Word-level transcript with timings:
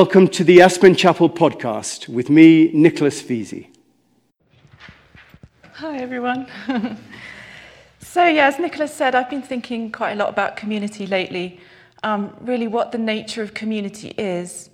Welcome 0.00 0.28
to 0.28 0.44
the 0.44 0.60
Aspen 0.60 0.94
Chapel 0.94 1.30
podcast 1.30 2.06
with 2.06 2.28
me, 2.28 2.70
Nicholas 2.74 3.22
Vesey. 3.22 3.70
Hi, 5.72 5.96
everyone. 5.96 6.46
so, 8.00 8.22
yeah, 8.26 8.46
as 8.46 8.58
Nicholas 8.58 8.92
said, 8.92 9.14
I've 9.14 9.30
been 9.30 9.40
thinking 9.40 9.90
quite 9.90 10.12
a 10.12 10.16
lot 10.16 10.28
about 10.28 10.54
community 10.54 11.06
lately, 11.06 11.60
um, 12.02 12.36
really 12.42 12.66
what 12.66 12.92
the 12.92 12.98
nature 12.98 13.42
of 13.42 13.54
community 13.54 14.08
is. 14.18 14.68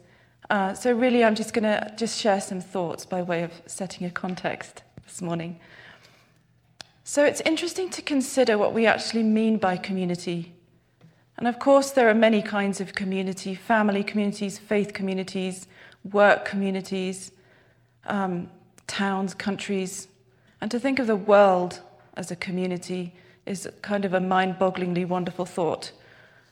Uh, 0.50 0.74
so, 0.74 0.92
really, 0.92 1.22
I'm 1.22 1.36
just 1.36 1.54
going 1.54 1.70
to 1.70 1.94
just 1.96 2.20
share 2.20 2.40
some 2.40 2.60
thoughts 2.60 3.06
by 3.06 3.22
way 3.22 3.44
of 3.44 3.52
setting 3.66 4.04
a 4.04 4.10
context 4.10 4.82
this 5.04 5.22
morning. 5.22 5.60
So, 7.04 7.24
it's 7.24 7.40
interesting 7.42 7.90
to 7.90 8.02
consider 8.02 8.58
what 8.58 8.74
we 8.74 8.86
actually 8.86 9.22
mean 9.22 9.58
by 9.58 9.76
community. 9.76 10.52
And 11.38 11.48
of 11.48 11.58
course, 11.58 11.90
there 11.90 12.08
are 12.08 12.14
many 12.14 12.42
kinds 12.42 12.80
of 12.80 12.94
community 12.94 13.54
family 13.54 14.04
communities, 14.04 14.58
faith 14.58 14.92
communities, 14.92 15.66
work 16.10 16.44
communities, 16.44 17.32
um, 18.06 18.50
towns, 18.86 19.34
countries. 19.34 20.08
And 20.60 20.70
to 20.70 20.78
think 20.78 20.98
of 20.98 21.06
the 21.06 21.16
world 21.16 21.80
as 22.14 22.30
a 22.30 22.36
community 22.36 23.14
is 23.46 23.68
kind 23.80 24.04
of 24.04 24.14
a 24.14 24.20
mind 24.20 24.58
bogglingly 24.58 25.06
wonderful 25.06 25.46
thought. 25.46 25.92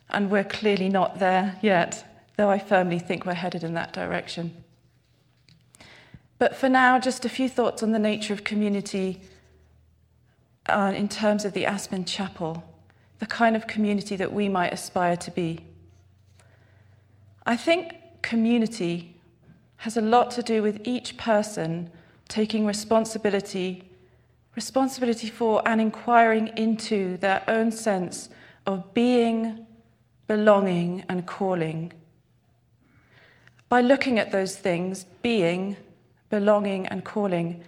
And 0.09 0.31
we're 0.31 0.45
clearly 0.45 0.89
not 0.89 1.19
there 1.19 1.59
yet, 1.63 2.27
though 2.37 2.51
I 2.51 2.59
firmly 2.59 2.99
think 2.99 3.25
we're 3.25 3.35
headed 3.35 3.63
in 3.63 3.75
that 3.75 3.93
direction. 3.93 4.65
But 6.39 6.57
for 6.57 6.69
now, 6.69 6.99
just 6.99 7.25
a 7.25 7.29
few 7.29 7.49
thoughts 7.49 7.83
on 7.83 7.93
the 7.93 7.99
nature 7.99 8.33
of 8.33 8.45
community 8.45 9.21
uh, 10.67 10.93
in 10.97 11.09
terms 11.09 11.45
of 11.45 11.53
the 11.53 11.67
Aspen 11.67 12.05
Chapel 12.05 12.65
the 13.21 13.27
kind 13.27 13.55
of 13.55 13.67
community 13.67 14.17
that 14.17 14.33
we 14.33 14.49
might 14.49 14.73
aspire 14.73 15.17
to 15.17 15.31
be. 15.31 15.61
I 17.47 17.57
think 17.57 17.95
community 18.23 19.15
has 19.79 19.97
a 19.97 20.01
lot 20.01 20.31
to 20.33 20.43
do 20.43 20.63
with 20.63 20.81
each 20.85 21.17
person 21.17 21.91
taking 22.29 22.67
responsibility 22.67 23.85
responsibility 24.57 25.29
for 25.29 25.63
and 25.67 25.81
inquiring 25.81 26.49
into 26.57 27.17
their 27.19 27.43
own 27.47 27.71
sense 27.71 28.29
of 28.67 28.93
being, 28.93 29.65
belonging, 30.27 31.05
and 31.09 31.25
calling. 31.25 31.93
By 33.69 33.81
looking 33.81 34.19
at 34.19 34.33
those 34.33 34.57
things, 34.57 35.05
being, 35.23 35.77
belonging, 36.31 36.89
and 36.89 37.05
calling, 37.05 37.63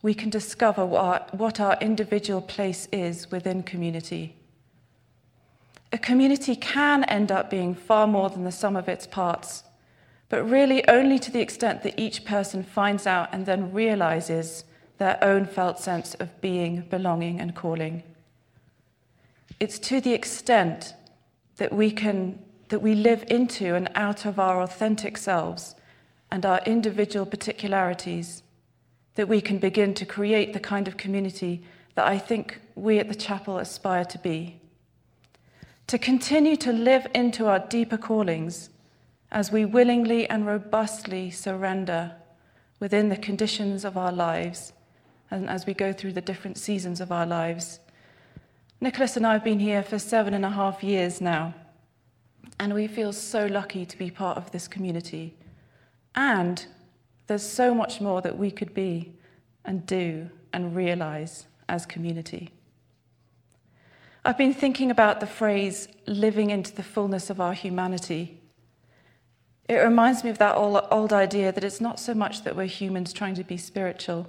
we 0.00 0.14
can 0.14 0.30
discover 0.30 0.86
what 0.86 1.00
our, 1.00 1.26
what 1.32 1.60
our 1.60 1.76
individual 1.80 2.40
place 2.40 2.86
is 2.92 3.30
within 3.32 3.64
community 3.64 4.36
a 5.92 5.98
community 5.98 6.56
can 6.56 7.04
end 7.04 7.30
up 7.30 7.48
being 7.50 7.74
far 7.74 8.06
more 8.06 8.28
than 8.28 8.44
the 8.44 8.52
sum 8.52 8.76
of 8.76 8.88
its 8.88 9.06
parts, 9.06 9.62
but 10.28 10.42
really 10.42 10.86
only 10.88 11.18
to 11.18 11.30
the 11.30 11.40
extent 11.40 11.82
that 11.82 11.98
each 11.98 12.24
person 12.24 12.62
finds 12.62 13.06
out 13.06 13.28
and 13.32 13.46
then 13.46 13.72
realizes 13.72 14.64
their 14.98 15.22
own 15.22 15.46
felt 15.46 15.78
sense 15.78 16.14
of 16.14 16.40
being, 16.40 16.80
belonging, 16.90 17.40
and 17.40 17.54
calling. 17.54 18.02
It's 19.60 19.78
to 19.80 20.00
the 20.00 20.12
extent 20.12 20.94
that 21.56 21.72
we 21.72 21.90
can 21.90 22.38
that 22.68 22.82
we 22.82 22.96
live 22.96 23.24
into 23.28 23.76
and 23.76 23.88
out 23.94 24.26
of 24.26 24.40
our 24.40 24.60
authentic 24.60 25.16
selves 25.16 25.76
and 26.32 26.44
our 26.44 26.60
individual 26.66 27.24
particularities 27.24 28.42
that 29.14 29.28
we 29.28 29.40
can 29.40 29.58
begin 29.58 29.94
to 29.94 30.04
create 30.04 30.52
the 30.52 30.58
kind 30.58 30.88
of 30.88 30.96
community 30.96 31.62
that 31.94 32.08
I 32.08 32.18
think 32.18 32.60
we 32.74 32.98
at 32.98 33.08
the 33.08 33.14
chapel 33.14 33.58
aspire 33.58 34.04
to 34.06 34.18
be 34.18 34.60
to 35.86 35.98
continue 35.98 36.56
to 36.56 36.72
live 36.72 37.06
into 37.14 37.46
our 37.46 37.60
deeper 37.60 37.96
callings 37.96 38.70
as 39.30 39.52
we 39.52 39.64
willingly 39.64 40.28
and 40.28 40.46
robustly 40.46 41.30
surrender 41.30 42.12
within 42.80 43.08
the 43.08 43.16
conditions 43.16 43.84
of 43.84 43.96
our 43.96 44.12
lives 44.12 44.72
and 45.30 45.48
as 45.48 45.66
we 45.66 45.74
go 45.74 45.92
through 45.92 46.12
the 46.12 46.20
different 46.20 46.58
seasons 46.58 47.00
of 47.00 47.12
our 47.12 47.26
lives. 47.26 47.80
Nicholas 48.80 49.16
and 49.16 49.26
I 49.26 49.34
have 49.34 49.44
been 49.44 49.60
here 49.60 49.82
for 49.82 49.98
seven 49.98 50.34
and 50.34 50.44
a 50.44 50.50
half 50.50 50.82
years 50.82 51.20
now, 51.20 51.54
and 52.58 52.74
we 52.74 52.86
feel 52.86 53.12
so 53.12 53.46
lucky 53.46 53.86
to 53.86 53.98
be 53.98 54.10
part 54.10 54.36
of 54.36 54.50
this 54.50 54.68
community. 54.68 55.36
And 56.14 56.64
there's 57.26 57.42
so 57.42 57.74
much 57.74 58.00
more 58.00 58.20
that 58.22 58.38
we 58.38 58.50
could 58.50 58.74
be 58.74 59.14
and 59.64 59.86
do 59.86 60.30
and 60.52 60.76
realize 60.76 61.46
as 61.68 61.86
community. 61.86 62.55
I've 64.26 64.36
been 64.36 64.54
thinking 64.54 64.90
about 64.90 65.20
the 65.20 65.26
phrase 65.28 65.86
living 66.08 66.50
into 66.50 66.74
the 66.74 66.82
fullness 66.82 67.30
of 67.30 67.40
our 67.40 67.52
humanity. 67.52 68.40
It 69.68 69.76
reminds 69.76 70.24
me 70.24 70.30
of 70.30 70.38
that 70.38 70.56
old, 70.56 71.12
idea 71.12 71.52
that 71.52 71.62
it's 71.62 71.80
not 71.80 72.00
so 72.00 72.12
much 72.12 72.42
that 72.42 72.56
we're 72.56 72.66
humans 72.66 73.12
trying 73.12 73.36
to 73.36 73.44
be 73.44 73.56
spiritual, 73.56 74.26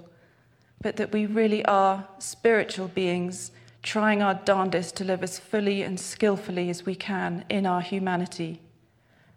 but 0.80 0.94
that 0.98 1.10
we 1.10 1.26
really 1.26 1.64
are 1.64 2.06
spiritual 2.20 2.86
beings 2.86 3.50
trying 3.82 4.22
our 4.22 4.34
darndest 4.34 4.94
to 4.98 5.04
live 5.04 5.24
as 5.24 5.40
fully 5.40 5.82
and 5.82 5.98
skillfully 5.98 6.70
as 6.70 6.86
we 6.86 6.94
can 6.94 7.44
in 7.48 7.66
our 7.66 7.80
humanity, 7.80 8.60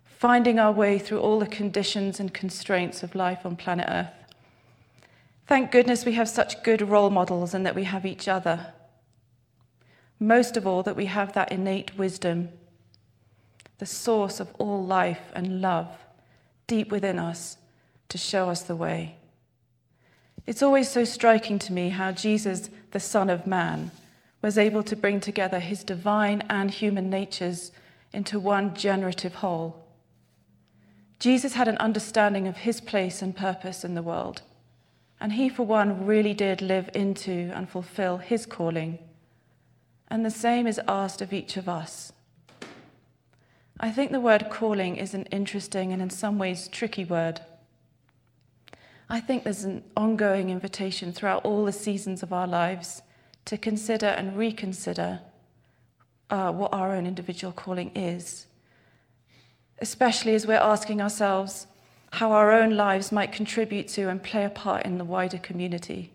finding 0.06 0.60
our 0.60 0.72
way 0.72 1.00
through 1.00 1.22
all 1.22 1.40
the 1.40 1.48
conditions 1.48 2.20
and 2.20 2.36
constraints 2.36 3.02
of 3.02 3.16
life 3.16 3.48
on 3.48 3.56
planet 3.56 3.88
Earth. 3.90 4.14
Thank 5.48 5.72
goodness 5.72 6.06
we 6.06 6.14
have 6.14 6.30
such 6.30 6.62
good 6.62 6.88
role 6.88 7.10
models 7.10 7.56
and 7.56 7.66
that 7.66 7.74
we 7.74 7.86
have 7.86 8.06
each 8.06 8.28
other 8.28 8.74
most 10.22 10.56
of 10.56 10.68
all, 10.68 10.84
that 10.84 10.96
we 10.96 11.08
have 11.08 11.34
that 11.34 11.52
innate 11.52 11.98
wisdom, 11.98 12.50
the 13.80 13.88
source 13.88 14.40
of 14.40 14.54
all 14.60 14.86
life 14.86 15.32
and 15.34 15.62
love, 15.62 15.88
deep 16.68 16.92
within 16.92 17.18
us 17.18 17.58
to 18.08 18.20
show 18.20 18.48
us 18.48 18.62
the 18.62 18.76
way. 18.76 19.16
It's 20.46 20.62
always 20.62 20.90
so 20.90 21.06
striking 21.06 21.58
to 21.60 21.74
me 21.74 21.90
how 21.90 22.12
Jesus, 22.12 22.70
the 22.92 23.00
Son 23.00 23.32
of 23.32 23.48
Man, 23.48 23.90
was 24.44 24.60
able 24.60 24.84
to 24.84 24.96
bring 24.96 25.20
together 25.20 25.60
his 25.60 25.84
divine 25.84 26.44
and 26.50 26.70
human 26.70 27.10
natures 27.10 27.72
into 28.14 28.40
one 28.40 28.76
generative 28.76 29.36
whole. 29.36 29.88
Jesus 31.20 31.54
had 31.54 31.68
an 31.68 31.78
understanding 31.78 32.48
of 32.48 32.58
his 32.58 32.80
place 32.80 33.24
and 33.24 33.36
purpose 33.36 33.84
in 33.84 33.96
the 33.96 34.04
world, 34.04 34.44
and 35.20 35.34
he, 35.34 35.50
for 35.50 35.64
one, 35.64 36.06
really 36.06 36.36
did 36.36 36.62
live 36.62 36.92
into 36.94 37.52
and 37.56 37.68
fulfill 37.68 38.18
his 38.20 38.46
calling 38.46 39.00
and 40.12 40.26
the 40.26 40.30
same 40.30 40.68
is 40.68 40.80
asked 40.90 41.22
of 41.22 41.32
each 41.32 41.56
of 41.56 41.70
us. 41.70 42.12
I 43.80 43.92
think 43.92 44.12
the 44.12 44.20
word 44.20 44.50
calling 44.52 44.98
is 44.98 45.14
an 45.14 45.24
interesting 45.32 45.94
and 45.94 46.02
in 46.02 46.10
some 46.10 46.38
ways 46.38 46.68
tricky 46.68 47.06
word. 47.06 47.40
I 49.10 49.22
think 49.22 49.44
there's 49.44 49.64
an 49.64 49.86
ongoing 49.96 50.50
invitation 50.50 51.14
throughout 51.14 51.46
all 51.46 51.64
the 51.64 51.72
seasons 51.72 52.22
of 52.22 52.34
our 52.34 52.46
lives 52.46 53.02
to 53.46 53.58
consider 53.58 54.08
and 54.08 54.38
reconsider 54.38 55.22
uh, 56.30 56.52
what 56.52 56.74
our 56.74 56.94
own 56.94 57.08
individual 57.08 57.54
calling 57.54 57.92
is, 57.96 58.48
especially 59.80 60.36
as 60.36 60.46
we're 60.46 60.56
asking 60.56 61.02
ourselves 61.02 61.68
how 62.12 62.34
our 62.34 62.52
own 62.52 62.76
lives 62.76 63.14
might 63.14 63.32
contribute 63.32 63.88
to 63.88 64.10
and 64.10 64.22
play 64.22 64.44
a 64.44 64.50
part 64.50 64.86
in 64.86 64.98
the 64.98 65.06
wider 65.06 65.38
community. 65.38 66.12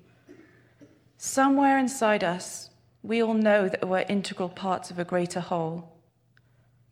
Somewhere 1.16 1.78
inside 1.78 2.22
us, 2.22 2.68
we 3.06 3.22
all 3.22 3.34
know 3.34 3.68
that 3.68 3.88
we're 3.88 4.04
integral 4.08 4.48
parts 4.48 4.90
of 4.90 4.98
a 4.98 5.04
greater 5.04 5.38
whole. 5.38 5.92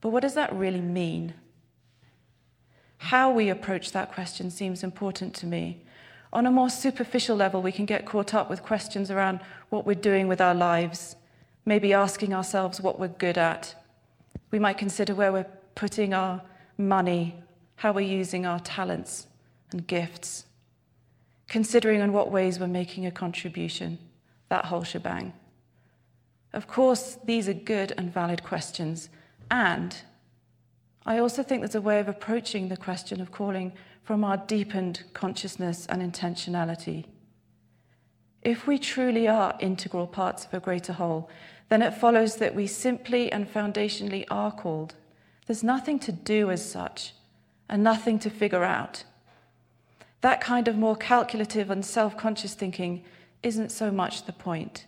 But 0.01 0.11
what 0.11 0.23
does 0.23 0.35
that 0.35 0.55
really 0.55 0.81
mean? 0.81 1.35
How 2.99 3.33
we 3.33 3.49
approach 3.49 3.91
that 3.91 4.13
question 4.13 4.51
seems 4.51 4.85
important 4.85 5.35
to 5.37 5.47
me. 5.47 5.83
On 6.33 6.47
a 6.47 6.53
more 6.53 6.71
superficial 6.71 7.37
level, 7.37 7.61
we 7.63 7.73
can 7.73 7.85
get 7.85 8.07
caught 8.07 8.33
up 8.33 8.49
with 8.49 8.63
questions 8.63 9.11
around 9.11 9.41
what 9.71 9.87
we're 9.87 9.95
doing 9.95 10.29
with 10.29 10.41
our 10.41 10.55
lives, 10.55 11.17
maybe 11.67 11.93
asking 11.93 12.33
ourselves 12.33 12.81
what 12.81 13.01
we're 13.01 13.09
good 13.09 13.37
at. 13.37 13.75
We 14.53 14.61
might 14.61 14.79
consider 14.79 15.15
where 15.17 15.33
we're 15.33 15.47
putting 15.75 16.15
our 16.15 16.43
money, 16.79 17.35
how 17.77 17.93
we're 17.93 18.03
using 18.03 18.47
our 18.47 18.61
talents 18.61 19.27
and 19.73 19.85
gifts, 19.85 20.47
considering 21.49 22.01
in 22.01 22.13
what 22.13 22.31
ways 22.31 22.61
we're 22.61 22.69
making 22.69 23.05
a 23.05 23.11
contribution, 23.11 23.99
that 24.49 24.67
whole 24.67 24.85
shebang. 24.85 25.33
Of 26.55 26.69
course, 26.69 27.19
these 27.25 27.49
are 27.49 27.55
good 27.55 27.93
and 27.99 28.15
valid 28.15 28.45
questions. 28.45 29.09
And 29.51 29.95
I 31.05 31.19
also 31.19 31.43
think 31.43 31.61
there's 31.61 31.75
a 31.75 31.81
way 31.81 31.99
of 31.99 32.09
approaching 32.09 32.69
the 32.69 32.77
question 32.77 33.21
of 33.21 33.33
calling 33.33 33.73
from 34.05 34.23
our 34.23 34.37
deepened 34.37 35.03
consciousness 35.15 35.85
and 35.87 36.01
intentionality. 36.01 37.07
If 38.43 38.69
we 38.69 38.79
truly 38.79 39.27
are 39.27 39.57
integral 39.59 40.07
parts 40.07 40.45
of 40.45 40.55
a 40.55 40.61
greater 40.61 40.93
whole, 40.93 41.29
then 41.71 41.83
it 41.83 41.95
follows 41.95 42.37
that 42.37 42.55
we 42.55 42.69
simply 42.69 43.33
and 43.33 43.53
foundationally 43.53 44.25
are 44.31 44.53
called. 44.53 44.95
There's 45.47 45.65
nothing 45.65 45.99
to 46.01 46.13
do 46.13 46.53
as 46.53 46.65
such, 46.65 47.15
and 47.69 47.83
nothing 47.83 48.21
to 48.21 48.31
figure 48.31 48.63
out. 48.63 49.03
That 50.21 50.41
kind 50.41 50.69
of 50.69 50.77
more 50.77 50.97
calculative 50.97 51.71
and 51.71 51.85
self 51.85 52.17
conscious 52.17 52.55
thinking 52.55 53.03
isn't 53.43 53.73
so 53.73 53.91
much 53.91 54.27
the 54.27 54.33
point. 54.33 54.85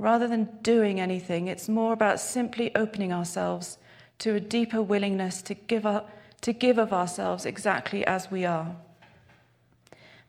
Rather 0.00 0.26
than 0.26 0.48
doing 0.62 0.98
anything, 0.98 1.46
it's 1.46 1.68
more 1.68 1.92
about 1.92 2.18
simply 2.18 2.74
opening 2.74 3.12
ourselves 3.12 3.76
to 4.18 4.34
a 4.34 4.40
deeper 4.40 4.80
willingness 4.80 5.42
to 5.42 5.52
give, 5.52 5.84
up, 5.84 6.08
to 6.40 6.54
give 6.54 6.78
of 6.78 6.90
ourselves 6.90 7.44
exactly 7.44 8.06
as 8.06 8.30
we 8.30 8.46
are. 8.46 8.74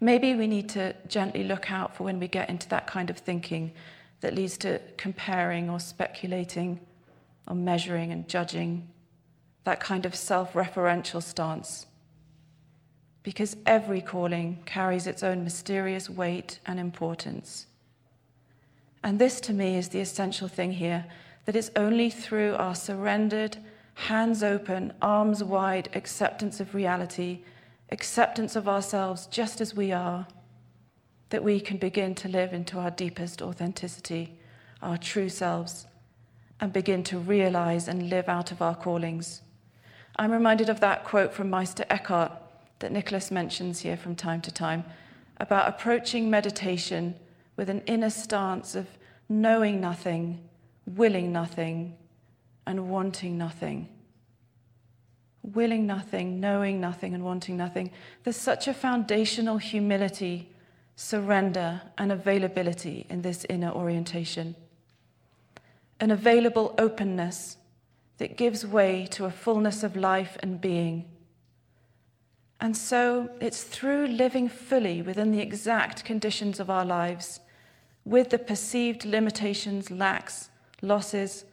Maybe 0.01 0.35
we 0.35 0.45
need 0.45 0.67
to 0.71 0.93
gently 1.07 1.45
look 1.45 1.71
out 1.71 1.95
for 1.95 2.03
when 2.03 2.19
we 2.19 2.27
get 2.27 2.49
into 2.49 2.67
that 2.67 2.85
kind 2.85 3.09
of 3.09 3.17
thinking 3.17 3.71
that 4.19 4.35
leads 4.35 4.57
to 4.57 4.81
comparing 4.97 5.69
or 5.69 5.79
speculating 5.79 6.81
or 7.47 7.55
measuring 7.55 8.11
and 8.11 8.27
judging, 8.27 8.89
that 9.63 9.79
kind 9.79 10.05
of 10.05 10.15
self 10.15 10.51
referential 10.51 11.23
stance. 11.23 11.85
Because 13.23 13.55
every 13.65 14.01
calling 14.01 14.63
carries 14.65 15.07
its 15.07 15.23
own 15.23 15.45
mysterious 15.45 16.09
weight 16.09 16.59
and 16.65 16.77
importance. 16.77 17.67
And 19.03 19.17
this, 19.17 19.41
to 19.41 19.53
me, 19.53 19.77
is 19.77 19.89
the 19.89 19.99
essential 19.99 20.47
thing 20.47 20.73
here 20.73 21.05
that 21.45 21.55
it's 21.55 21.71
only 21.75 22.09
through 22.09 22.55
our 22.55 22.75
surrendered, 22.75 23.57
hands 23.95 24.43
open, 24.43 24.93
arms 25.01 25.43
wide 25.43 25.89
acceptance 25.93 26.59
of 26.59 26.75
reality, 26.75 27.39
acceptance 27.91 28.55
of 28.55 28.67
ourselves 28.67 29.27
just 29.27 29.59
as 29.59 29.75
we 29.75 29.91
are, 29.91 30.27
that 31.29 31.43
we 31.43 31.59
can 31.59 31.77
begin 31.77 32.13
to 32.15 32.27
live 32.27 32.53
into 32.53 32.77
our 32.77 32.91
deepest 32.91 33.41
authenticity, 33.41 34.37
our 34.81 34.97
true 34.97 35.29
selves, 35.29 35.87
and 36.59 36.71
begin 36.71 37.03
to 37.03 37.17
realize 37.17 37.87
and 37.87 38.09
live 38.09 38.29
out 38.29 38.51
of 38.51 38.61
our 38.61 38.75
callings. 38.75 39.41
I'm 40.17 40.31
reminded 40.31 40.69
of 40.69 40.79
that 40.81 41.03
quote 41.05 41.33
from 41.33 41.49
Meister 41.49 41.85
Eckhart 41.89 42.31
that 42.79 42.91
Nicholas 42.91 43.31
mentions 43.31 43.79
here 43.79 43.97
from 43.97 44.15
time 44.15 44.41
to 44.41 44.51
time 44.51 44.83
about 45.37 45.67
approaching 45.67 46.29
meditation 46.29 47.15
with 47.55 47.69
an 47.69 47.81
inner 47.85 48.09
stance 48.09 48.75
of 48.75 48.87
knowing 49.29 49.79
nothing, 49.79 50.39
willing 50.85 51.31
nothing, 51.31 51.95
and 52.65 52.89
wanting 52.89 53.37
nothing. 53.37 53.89
Willing 55.43 55.87
nothing, 55.87 56.39
knowing 56.39 56.79
nothing, 56.79 57.13
and 57.13 57.23
wanting 57.23 57.57
nothing. 57.57 57.91
There's 58.23 58.35
such 58.37 58.67
a 58.67 58.73
foundational 58.73 59.57
humility, 59.57 60.49
surrender, 60.95 61.81
and 61.97 62.11
availability 62.11 63.05
in 63.09 63.21
this 63.21 63.45
inner 63.49 63.71
orientation. 63.71 64.55
An 65.99 66.11
available 66.11 66.75
openness 66.77 67.57
that 68.17 68.37
gives 68.37 68.65
way 68.65 69.07
to 69.11 69.25
a 69.25 69.31
fullness 69.31 69.81
of 69.81 69.95
life 69.95 70.37
and 70.41 70.61
being. 70.61 71.05
And 72.61 72.77
so 72.77 73.31
it's 73.41 73.63
through 73.63 74.05
living 74.07 74.47
fully 74.47 75.01
within 75.01 75.31
the 75.31 75.41
exact 75.41 76.05
conditions 76.05 76.59
of 76.59 76.69
our 76.69 76.85
lives, 76.85 77.39
with 78.05 78.29
the 78.29 78.37
perceived 78.37 79.03
limitations, 79.03 79.89
lacks, 79.89 80.49
losses, 80.83 81.43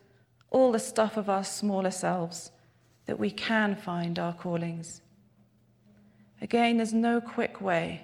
all 0.51 0.71
the 0.71 0.79
stuff 0.79 1.17
of 1.17 1.31
our 1.31 1.45
smaller 1.45 1.91
selves, 1.91 2.51
that 3.07 3.19
we 3.19 3.31
can 3.31 3.75
find 3.75 4.19
our 4.19 4.35
callings. 4.35 5.01
Again, 6.43 6.77
there's 6.77 6.93
no 6.93 7.23
quick 7.23 7.63
way. 7.63 8.03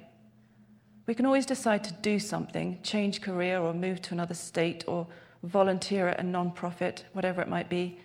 We 1.06 1.14
can 1.14 1.26
always 1.26 1.46
decide 1.46 1.84
to 1.84 1.92
do 1.92 2.18
something, 2.18 2.78
change 2.82 3.20
career 3.20 3.60
or 3.60 3.74
move 3.74 4.00
to 4.02 4.14
another 4.14 4.34
state 4.34 4.82
or 4.86 5.06
volunteer 5.42 6.08
at 6.08 6.20
a 6.20 6.22
non-profit, 6.22 7.04
whatever 7.12 7.42
it 7.42 7.48
might 7.48 7.68
be. 7.68 7.98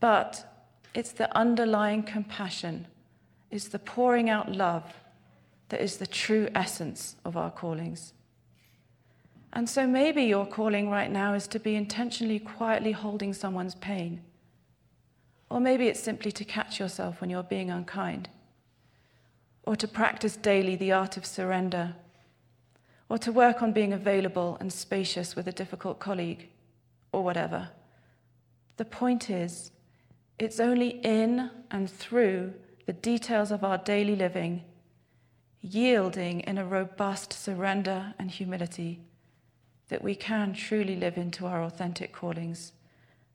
But 0.00 0.44
it's 0.94 1.12
the 1.12 1.34
underlying 1.36 2.02
compassion, 2.02 2.88
it's 3.52 3.68
the 3.68 3.78
pouring 3.78 4.30
out 4.30 4.50
love 4.50 4.82
that 5.68 5.82
is 5.82 5.98
the 5.98 6.06
true 6.06 6.48
essence 6.54 7.16
of 7.24 7.36
our 7.36 7.50
callings. 7.50 8.14
And 9.52 9.68
so 9.68 9.86
maybe 9.86 10.22
your 10.24 10.46
calling 10.46 10.88
right 10.88 11.10
now 11.10 11.34
is 11.34 11.46
to 11.48 11.58
be 11.58 11.74
intentionally 11.74 12.38
quietly 12.38 12.92
holding 12.92 13.34
someone's 13.34 13.74
pain. 13.74 14.22
Or 15.50 15.60
maybe 15.60 15.88
it's 15.88 16.00
simply 16.00 16.32
to 16.32 16.44
catch 16.46 16.80
yourself 16.80 17.20
when 17.20 17.28
you're 17.28 17.42
being 17.42 17.70
unkind. 17.70 18.30
Or 19.64 19.76
to 19.76 19.86
practice 19.86 20.36
daily 20.36 20.74
the 20.74 20.92
art 20.92 21.18
of 21.18 21.26
surrender. 21.26 21.94
Or 23.10 23.18
to 23.18 23.30
work 23.30 23.62
on 23.62 23.72
being 23.72 23.92
available 23.92 24.56
and 24.60 24.72
spacious 24.72 25.36
with 25.36 25.46
a 25.46 25.52
difficult 25.52 25.98
colleague. 25.98 26.48
Or 27.12 27.22
whatever. 27.22 27.68
The 28.78 28.86
point 28.86 29.28
is, 29.28 29.70
it's 30.38 30.58
only 30.58 31.00
in 31.04 31.50
and 31.70 31.90
through 31.90 32.54
the 32.86 32.92
details 32.92 33.50
of 33.50 33.64
our 33.64 33.78
daily 33.78 34.16
living, 34.16 34.64
yielding 35.60 36.40
in 36.40 36.58
a 36.58 36.64
robust 36.64 37.32
surrender 37.32 38.14
and 38.18 38.30
humility 38.30 39.00
that 39.88 40.02
we 40.02 40.14
can 40.14 40.52
truly 40.52 40.96
live 40.96 41.16
into 41.16 41.46
our 41.46 41.62
authentic 41.62 42.12
callings 42.12 42.72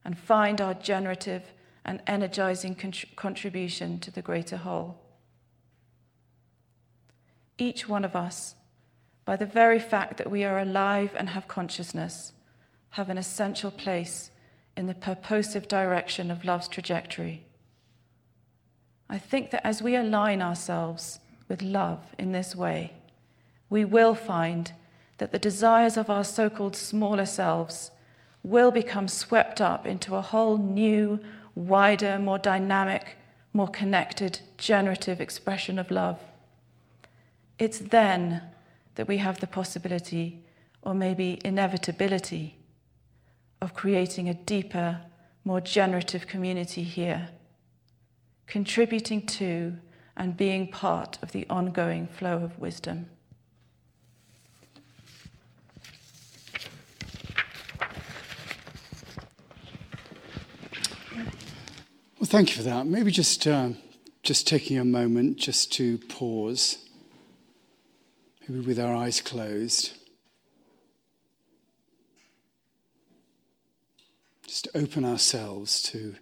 and 0.03 0.17
find 0.17 0.59
our 0.59 0.73
generative 0.73 1.43
and 1.85 2.01
energizing 2.07 2.75
contribution 3.15 3.99
to 3.99 4.11
the 4.11 4.21
greater 4.21 4.57
whole. 4.57 4.99
Each 7.57 7.87
one 7.87 8.03
of 8.03 8.15
us, 8.15 8.55
by 9.25 9.35
the 9.35 9.45
very 9.45 9.79
fact 9.79 10.17
that 10.17 10.29
we 10.29 10.43
are 10.43 10.59
alive 10.59 11.11
and 11.17 11.29
have 11.29 11.47
consciousness, 11.47 12.33
have 12.91 13.09
an 13.09 13.17
essential 13.17 13.71
place 13.71 14.31
in 14.75 14.87
the 14.87 14.93
purposive 14.93 15.67
direction 15.67 16.29
of 16.29 16.45
love's 16.45 16.67
trajectory. 16.67 17.46
I 19.09 19.17
think 19.17 19.51
that 19.51 19.65
as 19.65 19.81
we 19.81 19.95
align 19.95 20.41
ourselves 20.41 21.19
with 21.47 21.61
love 21.61 21.99
in 22.17 22.31
this 22.31 22.55
way, 22.55 22.93
we 23.69 23.85
will 23.85 24.15
find 24.15 24.71
that 25.17 25.31
the 25.31 25.39
desires 25.39 25.97
of 25.97 26.09
our 26.09 26.23
so 26.23 26.49
called 26.49 26.75
smaller 26.75 27.25
selves 27.25 27.91
will 28.43 28.71
become 28.71 29.07
swept 29.07 29.59
up 29.59 29.85
into 29.85 30.15
a 30.15 30.21
whole 30.21 30.57
new, 30.57 31.19
wider, 31.55 32.19
more 32.19 32.37
dynamic, 32.37 33.17
more 33.53 33.67
connected, 33.67 34.39
generative 34.57 35.19
expression 35.19 35.79
of 35.79 35.89
love. 35.89 36.19
It's 37.57 37.79
then 37.79 38.41
that 38.95 39.07
we 39.07 39.17
have 39.17 39.39
the 39.39 39.47
possibility, 39.47 40.43
or 40.81 40.93
maybe 40.93 41.39
inevitability, 41.43 42.57
of 43.61 43.73
creating 43.73 44.29
a 44.29 44.33
deeper, 44.33 45.01
more 45.43 45.61
generative 45.61 46.27
community 46.27 46.83
here, 46.83 47.29
contributing 48.47 49.25
to 49.25 49.77
and 50.15 50.35
being 50.35 50.67
part 50.71 51.19
of 51.21 51.31
the 51.31 51.45
ongoing 51.49 52.07
flow 52.07 52.37
of 52.37 52.57
wisdom. 52.57 53.09
Well, 62.19 62.25
thank 62.25 62.49
you 62.49 62.55
for 62.55 62.63
that. 62.63 62.87
Maybe 62.87 63.11
just, 63.11 63.45
uh, 63.45 63.69
just 64.23 64.47
taking 64.47 64.79
a 64.79 64.85
moment 64.85 65.37
just 65.37 65.71
to 65.73 65.99
pause, 65.99 66.79
maybe 68.47 68.61
with 68.61 68.79
our 68.79 68.95
eyes 68.95 69.21
closed. 69.21 69.91
Just 74.47 74.67
open 74.73 75.05
ourselves 75.05 75.83
to 75.83 76.15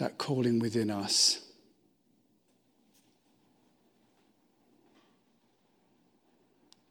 that 0.00 0.18
calling 0.18 0.58
within 0.58 0.90
us. 0.90 1.40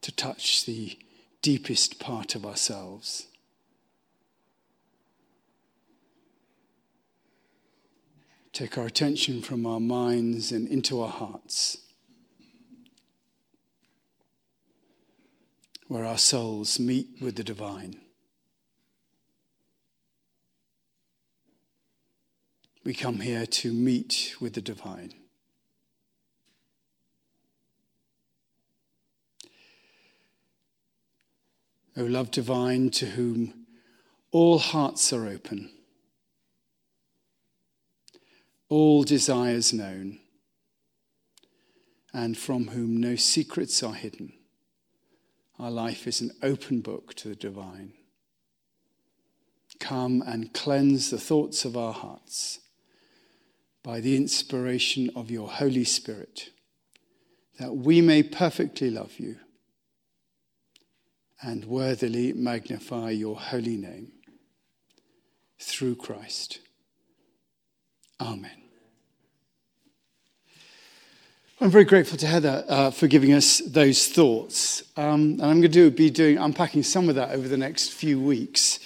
To 0.02 0.12
touch 0.12 0.66
the 0.66 0.98
deepest 1.42 2.00
part 2.00 2.36
of 2.36 2.46
ourselves. 2.46 3.26
take 8.52 8.78
our 8.78 8.88
attention 8.88 9.42
from 9.42 9.66
our 9.66 9.80
minds 9.80 10.52
and 10.52 10.68
into 10.68 11.02
our 11.02 11.08
hearts, 11.08 11.78
where 15.88 16.04
our 16.04 16.18
souls 16.18 16.78
meet 16.78 17.08
with 17.22 17.38
the 17.38 17.44
divine. 17.44 18.02
We 22.90 22.96
come 22.96 23.20
here 23.20 23.46
to 23.46 23.72
meet 23.72 24.34
with 24.42 24.54
the 24.54 24.62
divine. 24.62 25.14
O 31.96 32.04
love 32.04 32.32
divine, 32.32 32.90
to 32.90 33.06
whom 33.06 33.68
all 34.32 34.58
hearts 34.58 35.14
are 35.14 35.28
open 35.28 35.70
all 38.70 39.04
desires 39.04 39.72
known, 39.72 40.18
and 42.12 42.36
from 42.36 42.70
whom 42.70 42.98
no 42.98 43.16
secrets 43.16 43.84
are 43.84 43.94
hidden. 43.94 44.34
Our 45.60 45.70
life 45.70 46.08
is 46.08 46.22
an 46.22 46.32
open 46.42 46.82
book 46.82 47.14
to 47.18 47.28
the 47.28 47.36
divine. 47.36 47.94
Come 49.80 50.24
and 50.26 50.52
cleanse 50.56 51.12
the 51.12 51.20
thoughts 51.20 51.66
of 51.66 51.78
our 51.78 51.94
hearts 51.94 52.62
by 53.84 54.00
the 54.00 54.16
inspiration 54.16 55.10
of 55.16 55.32
your 55.32 55.48
Holy 55.48 55.84
Spirit, 55.84 56.50
that 57.60 57.76
we 57.76 58.02
may 58.02 58.24
perfectly 58.24 58.90
love 58.90 59.20
you 59.20 59.38
and 61.42 61.66
worthily 61.66 62.34
magnify 62.34 63.12
your 63.12 63.36
holy 63.36 63.78
name 63.78 64.12
through 65.60 65.96
Christ. 65.96 66.60
Amen. 68.20 68.52
I'm 71.62 71.70
very 71.70 71.84
grateful 71.84 72.18
to 72.18 72.26
Heather 72.26 72.64
uh, 72.70 72.92
for 72.92 73.08
giving 73.08 73.34
us 73.34 73.60
those 73.60 74.08
thoughts. 74.08 74.84
Um, 74.96 75.34
and 75.34 75.42
I'm 75.42 75.60
going 75.60 75.64
to 75.64 75.68
do, 75.68 75.92
be 75.92 76.10
doing, 76.10 76.38
unpacking 76.38 76.84
some 76.84 77.10
of 77.10 77.16
that 77.16 77.32
over 77.32 77.50
the 77.50 77.58
next 77.58 77.92
few 77.92 78.20
weeks. 78.20 78.80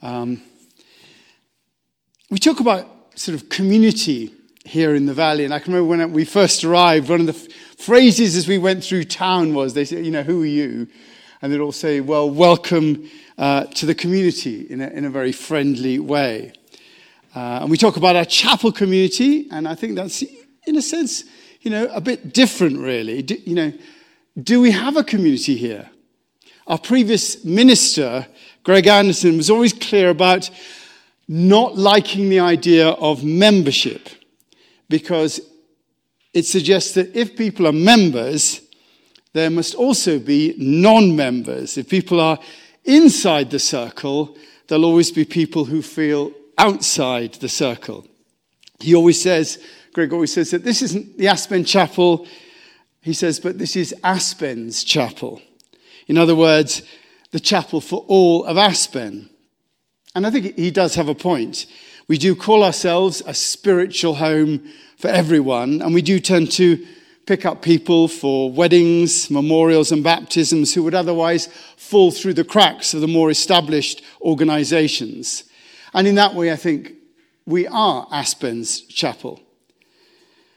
Um, 0.00 0.40
we 2.30 2.38
talk 2.38 2.60
about 2.60 2.95
sort 3.16 3.34
of 3.34 3.48
community 3.48 4.32
here 4.64 4.94
in 4.94 5.06
the 5.06 5.14
valley. 5.14 5.44
And 5.44 5.54
I 5.54 5.58
can 5.58 5.72
remember 5.72 5.96
when 5.96 6.12
we 6.12 6.24
first 6.24 6.64
arrived, 6.64 7.08
one 7.08 7.20
of 7.20 7.26
the 7.26 7.32
phrases 7.78 8.36
as 8.36 8.46
we 8.46 8.58
went 8.58 8.84
through 8.84 9.04
town 9.04 9.54
was 9.54 9.74
they 9.74 9.84
said, 9.84 10.04
you 10.04 10.12
know, 10.12 10.22
who 10.22 10.42
are 10.42 10.46
you? 10.46 10.86
And 11.40 11.52
they'd 11.52 11.60
all 11.60 11.72
say, 11.72 12.00
well, 12.00 12.28
welcome 12.28 13.08
uh, 13.38 13.64
to 13.64 13.86
the 13.86 13.94
community 13.94 14.66
in 14.70 14.80
a, 14.80 14.88
in 14.88 15.04
a 15.04 15.10
very 15.10 15.32
friendly 15.32 15.98
way. 15.98 16.52
Uh, 17.34 17.60
and 17.60 17.70
we 17.70 17.76
talk 17.76 17.96
about 17.96 18.16
our 18.16 18.24
chapel 18.24 18.72
community, 18.72 19.46
and 19.50 19.68
I 19.68 19.74
think 19.74 19.94
that's, 19.94 20.22
in 20.66 20.76
a 20.76 20.82
sense, 20.82 21.24
you 21.60 21.70
know, 21.70 21.86
a 21.92 22.00
bit 22.00 22.32
different, 22.32 22.78
really. 22.78 23.22
Do, 23.22 23.36
you 23.44 23.54
know, 23.54 23.72
do 24.42 24.60
we 24.60 24.70
have 24.70 24.96
a 24.96 25.04
community 25.04 25.56
here? 25.56 25.90
Our 26.66 26.78
previous 26.78 27.44
minister, 27.44 28.26
Greg 28.62 28.86
Anderson, 28.86 29.36
was 29.36 29.50
always 29.50 29.72
clear 29.72 30.10
about 30.10 30.50
not 31.28 31.76
liking 31.76 32.28
the 32.28 32.40
idea 32.40 32.88
of 32.88 33.24
membership 33.24 34.08
because 34.88 35.40
it 36.32 36.44
suggests 36.44 36.92
that 36.94 37.16
if 37.16 37.36
people 37.36 37.66
are 37.66 37.72
members, 37.72 38.60
there 39.32 39.50
must 39.50 39.74
also 39.74 40.18
be 40.18 40.54
non 40.58 41.16
members. 41.16 41.76
If 41.76 41.88
people 41.88 42.20
are 42.20 42.38
inside 42.84 43.50
the 43.50 43.58
circle, 43.58 44.36
there'll 44.66 44.84
always 44.84 45.10
be 45.10 45.24
people 45.24 45.64
who 45.64 45.82
feel 45.82 46.32
outside 46.58 47.34
the 47.34 47.48
circle. 47.48 48.06
He 48.80 48.94
always 48.94 49.20
says, 49.20 49.62
Greg 49.92 50.12
always 50.12 50.32
says 50.32 50.50
that 50.50 50.64
this 50.64 50.82
isn't 50.82 51.18
the 51.18 51.28
Aspen 51.28 51.64
Chapel. 51.64 52.26
He 53.02 53.12
says, 53.12 53.40
but 53.40 53.58
this 53.58 53.76
is 53.76 53.94
Aspen's 54.02 54.84
chapel. 54.84 55.40
In 56.06 56.18
other 56.18 56.34
words, 56.34 56.82
the 57.30 57.40
chapel 57.40 57.80
for 57.80 58.04
all 58.08 58.44
of 58.44 58.58
Aspen. 58.58 59.30
And 60.16 60.26
I 60.26 60.30
think 60.30 60.56
he 60.56 60.70
does 60.70 60.94
have 60.94 61.08
a 61.08 61.14
point. 61.14 61.66
We 62.08 62.16
do 62.16 62.34
call 62.34 62.64
ourselves 62.64 63.22
a 63.26 63.34
spiritual 63.34 64.14
home 64.14 64.66
for 64.96 65.08
everyone, 65.08 65.82
and 65.82 65.92
we 65.92 66.00
do 66.00 66.20
tend 66.20 66.50
to 66.52 66.86
pick 67.26 67.44
up 67.44 67.60
people 67.60 68.08
for 68.08 68.50
weddings, 68.50 69.30
memorials, 69.30 69.92
and 69.92 70.02
baptisms 70.02 70.72
who 70.72 70.82
would 70.84 70.94
otherwise 70.94 71.48
fall 71.76 72.10
through 72.10 72.32
the 72.32 72.44
cracks 72.44 72.94
of 72.94 73.02
the 73.02 73.06
more 73.06 73.28
established 73.28 74.02
organizations. 74.22 75.44
And 75.92 76.06
in 76.06 76.14
that 76.14 76.34
way, 76.34 76.50
I 76.50 76.56
think 76.56 76.94
we 77.44 77.66
are 77.66 78.08
Aspen's 78.10 78.80
chapel. 78.80 79.42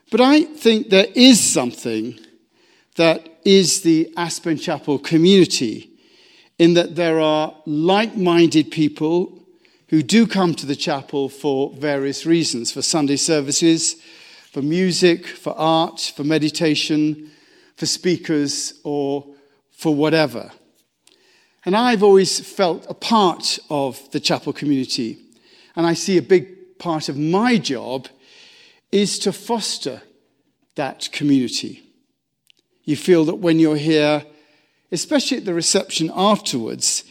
But 0.10 0.22
I 0.22 0.44
think 0.44 0.90
there 0.90 1.08
is 1.16 1.38
something 1.38 2.18
that 2.96 3.28
is 3.44 3.82
the 3.82 4.14
Aspen 4.16 4.56
Chapel 4.58 5.00
community 5.00 5.92
in 6.58 6.76
that 6.76 6.96
there 6.96 7.20
are 7.20 7.54
like 7.66 8.16
minded 8.16 8.72
people 8.72 9.36
who 9.90 10.04
do 10.04 10.28
come 10.28 10.54
to 10.54 10.66
the 10.66 10.76
chapel 10.76 11.30
for 11.30 11.74
various 11.74 12.26
reasons 12.26 12.72
for 12.72 12.82
Sunday 12.82 13.16
services, 13.16 13.96
for 14.52 14.62
music, 14.62 15.26
for 15.26 15.58
art, 15.58 16.14
for 16.16 16.24
meditation, 16.24 17.32
for 17.76 17.86
speakers, 17.86 18.80
or 18.84 19.26
for 19.72 19.94
whatever. 19.94 20.52
And 21.66 21.76
I've 21.76 22.04
always 22.04 22.40
felt 22.40 22.86
a 22.88 22.94
part 22.94 23.60
of 23.70 24.12
the 24.12 24.20
chapel 24.20 24.54
community. 24.54 25.18
And 25.76 25.86
I 25.86 25.94
see 25.94 26.18
a 26.18 26.22
big 26.22 26.78
part 26.78 27.10
of 27.10 27.18
my 27.18 27.58
job 27.58 28.08
is 28.92 29.20
to 29.20 29.32
foster 29.32 30.02
that 30.76 31.10
community. 31.12 31.84
You 32.84 32.96
feel 32.96 33.26
that 33.26 33.36
when 33.36 33.60
you're 33.60 33.76
here, 33.76 34.24
especially 34.92 35.38
at 35.38 35.46
the 35.46 35.54
reception 35.54 36.12
afterwards, 36.16 37.04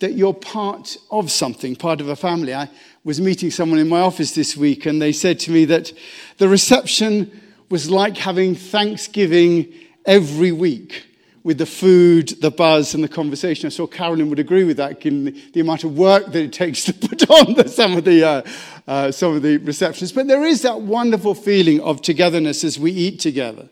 that 0.00 0.12
you're 0.12 0.34
part 0.34 0.96
of 1.10 1.30
something, 1.30 1.76
part 1.76 2.00
of 2.00 2.08
a 2.08 2.16
family. 2.16 2.54
I 2.54 2.68
was 3.04 3.20
meeting 3.20 3.50
someone 3.50 3.78
in 3.78 3.88
my 3.88 4.00
office 4.00 4.32
this 4.34 4.56
week, 4.56 4.86
and 4.86 5.00
they 5.00 5.12
said 5.12 5.38
to 5.40 5.50
me 5.50 5.64
that 5.66 5.92
the 6.38 6.48
reception 6.48 7.30
was 7.68 7.90
like 7.90 8.16
having 8.16 8.54
Thanksgiving 8.54 9.72
every 10.04 10.52
week 10.52 11.06
with 11.46 11.58
the 11.58 11.66
food, 11.66 12.28
the 12.40 12.50
buzz, 12.50 12.94
and 12.94 13.04
the 13.04 13.08
conversation. 13.08 13.68
I 13.68 13.70
saw 13.70 13.86
Carolyn 13.86 14.28
would 14.30 14.40
agree 14.40 14.64
with 14.64 14.78
that, 14.78 14.98
given 15.00 15.40
the, 15.52 15.60
amount 15.60 15.84
of 15.84 15.96
work 15.96 16.26
that 16.26 16.42
it 16.42 16.52
takes 16.52 16.84
to 16.84 16.92
put 17.08 17.30
on 17.30 17.54
the, 17.54 17.68
some, 17.68 17.96
of 17.96 18.04
the, 18.04 18.24
uh, 18.24 18.42
uh, 18.88 19.12
some 19.12 19.36
of 19.36 19.42
the 19.42 19.58
receptions. 19.58 20.10
But 20.10 20.26
there 20.26 20.44
is 20.44 20.62
that 20.62 20.80
wonderful 20.80 21.36
feeling 21.36 21.80
of 21.80 22.02
togetherness 22.02 22.64
as 22.64 22.80
we 22.80 22.90
eat 22.90 23.20
together. 23.20 23.68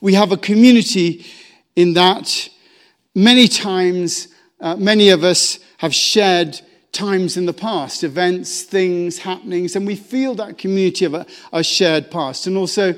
We 0.00 0.14
have 0.14 0.32
a 0.32 0.36
community 0.36 1.24
in 1.76 1.94
that 1.94 2.48
many 3.14 3.46
times, 3.46 4.26
uh, 4.60 4.76
many 4.76 5.10
of 5.10 5.24
us 5.24 5.58
have 5.78 5.94
shared 5.94 6.60
times 6.92 7.36
in 7.36 7.46
the 7.46 7.52
past, 7.52 8.02
events, 8.02 8.62
things, 8.62 9.18
happenings, 9.18 9.76
and 9.76 9.86
we 9.86 9.94
feel 9.94 10.34
that 10.34 10.58
community 10.58 11.04
of 11.04 11.14
a, 11.14 11.26
a 11.52 11.62
shared 11.62 12.10
past. 12.10 12.46
And 12.46 12.56
also, 12.56 12.94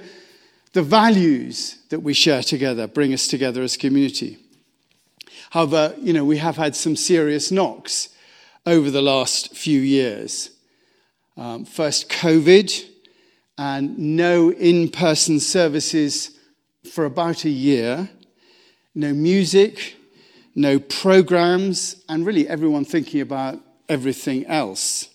the 0.73 0.83
values 0.83 1.76
that 1.88 2.00
we 2.00 2.14
share 2.14 2.43
together 2.43 2.87
bring 2.87 3.12
us 3.12 3.26
together 3.26 3.62
as 3.62 3.76
community. 3.76 4.38
However, 5.50 5.95
you 5.99 6.12
know, 6.12 6.25
we 6.25 6.38
have 6.38 6.57
had 6.57 6.76
some 6.76 6.95
serious 6.95 7.50
knocks 7.50 8.11
over 8.64 8.90
the 8.90 9.02
last 9.02 9.55
few 9.57 9.81
years. 9.81 10.50
Um, 11.37 11.64
first, 11.64 12.09
COVID, 12.09 12.85
and 13.59 13.99
no 13.99 14.52
in 14.52 14.88
person 14.88 15.40
services 15.40 16.38
for 16.93 17.05
about 17.05 17.45
a 17.45 17.50
year, 17.50 18.09
no 18.95 19.12
music, 19.12 19.97
no 20.61 20.79
programs, 20.79 21.97
and 22.09 22.26
really 22.26 22.47
everyone 22.49 22.85
thinking 22.85 23.21
about 23.21 23.59
everything 23.88 24.47
else. 24.47 25.09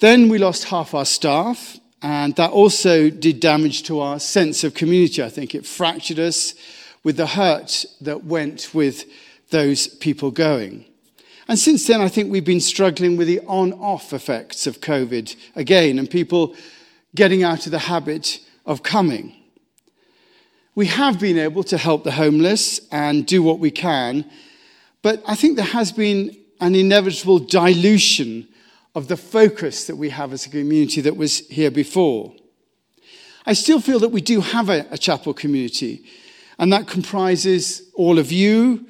Then 0.00 0.28
we 0.28 0.38
lost 0.38 0.64
half 0.64 0.94
our 0.94 1.04
staff, 1.04 1.78
and 2.02 2.34
that 2.36 2.50
also 2.50 3.10
did 3.10 3.40
damage 3.40 3.82
to 3.84 4.00
our 4.00 4.18
sense 4.20 4.64
of 4.64 4.74
community, 4.74 5.22
I 5.22 5.28
think. 5.28 5.54
It 5.54 5.66
fractured 5.66 6.18
us 6.18 6.54
with 7.02 7.16
the 7.16 7.26
hurt 7.26 7.84
that 8.00 8.24
went 8.24 8.74
with 8.74 9.04
those 9.50 9.88
people 9.88 10.30
going. 10.30 10.84
And 11.48 11.58
since 11.58 11.86
then, 11.86 12.00
I 12.00 12.08
think 12.08 12.30
we've 12.30 12.44
been 12.44 12.60
struggling 12.60 13.16
with 13.16 13.26
the 13.26 13.40
on 13.40 13.72
off 13.72 14.12
effects 14.12 14.66
of 14.66 14.80
COVID 14.80 15.34
again 15.56 15.98
and 15.98 16.08
people 16.08 16.54
getting 17.14 17.42
out 17.42 17.66
of 17.66 17.72
the 17.72 17.78
habit 17.78 18.38
of 18.64 18.82
coming. 18.82 19.34
We 20.80 20.86
have 20.86 21.20
been 21.20 21.38
able 21.38 21.62
to 21.64 21.76
help 21.76 22.04
the 22.04 22.12
homeless 22.12 22.80
and 22.90 23.26
do 23.26 23.42
what 23.42 23.58
we 23.58 23.70
can, 23.70 24.24
but 25.02 25.22
I 25.26 25.34
think 25.34 25.56
there 25.56 25.66
has 25.66 25.92
been 25.92 26.34
an 26.58 26.74
inevitable 26.74 27.38
dilution 27.38 28.48
of 28.94 29.06
the 29.06 29.18
focus 29.18 29.86
that 29.88 29.96
we 29.96 30.08
have 30.08 30.32
as 30.32 30.46
a 30.46 30.48
community 30.48 31.02
that 31.02 31.18
was 31.18 31.46
here 31.48 31.70
before. 31.70 32.32
I 33.44 33.52
still 33.52 33.78
feel 33.78 33.98
that 33.98 34.08
we 34.08 34.22
do 34.22 34.40
have 34.40 34.70
a, 34.70 34.86
a, 34.90 34.96
chapel 34.96 35.34
community, 35.34 36.02
and 36.58 36.72
that 36.72 36.88
comprises 36.88 37.82
all 37.92 38.18
of 38.18 38.32
you, 38.32 38.86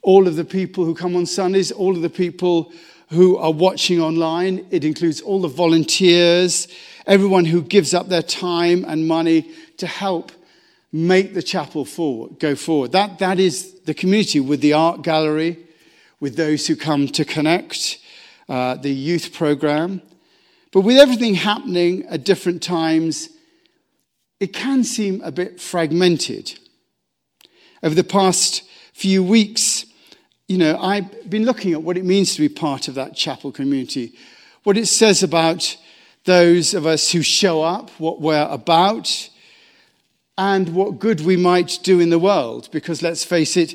all 0.00 0.28
of 0.28 0.36
the 0.36 0.44
people 0.44 0.84
who 0.84 0.94
come 0.94 1.16
on 1.16 1.26
Sundays, 1.26 1.72
all 1.72 1.96
of 1.96 2.02
the 2.02 2.08
people 2.08 2.72
who 3.08 3.36
are 3.36 3.52
watching 3.52 4.00
online. 4.00 4.64
It 4.70 4.84
includes 4.84 5.20
all 5.20 5.40
the 5.40 5.48
volunteers, 5.48 6.68
everyone 7.04 7.46
who 7.46 7.62
gives 7.62 7.94
up 7.94 8.06
their 8.08 8.22
time 8.22 8.84
and 8.86 9.08
money 9.08 9.50
to 9.78 9.88
help 9.88 10.30
make 10.92 11.32
the 11.32 11.42
chapel 11.42 11.84
forward, 11.84 12.38
go 12.38 12.54
forward. 12.54 12.92
That, 12.92 13.18
that 13.18 13.40
is 13.40 13.80
the 13.80 13.94
community 13.94 14.40
with 14.40 14.60
the 14.60 14.74
art 14.74 15.02
gallery, 15.02 15.58
with 16.20 16.36
those 16.36 16.66
who 16.66 16.76
come 16.76 17.08
to 17.08 17.24
connect 17.24 17.98
uh, 18.48 18.74
the 18.74 18.92
youth 18.92 19.32
program. 19.32 20.02
But 20.72 20.82
with 20.82 20.98
everything 20.98 21.34
happening 21.34 22.04
at 22.06 22.24
different 22.24 22.62
times, 22.62 23.30
it 24.38 24.52
can 24.52 24.84
seem 24.84 25.20
a 25.22 25.32
bit 25.32 25.60
fragmented. 25.60 26.58
Over 27.82 27.94
the 27.94 28.04
past 28.04 28.62
few 28.92 29.22
weeks, 29.22 29.86
you 30.48 30.58
know, 30.58 30.76
I've 30.78 31.30
been 31.30 31.44
looking 31.44 31.72
at 31.72 31.82
what 31.82 31.96
it 31.96 32.04
means 32.04 32.34
to 32.34 32.40
be 32.40 32.48
part 32.48 32.88
of 32.88 32.94
that 32.96 33.16
chapel 33.16 33.50
community, 33.50 34.14
what 34.64 34.76
it 34.76 34.86
says 34.86 35.22
about 35.22 35.76
those 36.24 36.74
of 36.74 36.86
us 36.86 37.10
who 37.10 37.22
show 37.22 37.62
up, 37.62 37.90
what 37.98 38.20
we're 38.20 38.46
about, 38.48 39.30
and 40.38 40.74
what 40.74 40.98
good 40.98 41.20
we 41.20 41.36
might 41.36 41.78
do 41.82 42.00
in 42.00 42.10
the 42.10 42.18
world. 42.18 42.68
Because 42.72 43.02
let's 43.02 43.24
face 43.24 43.56
it, 43.56 43.74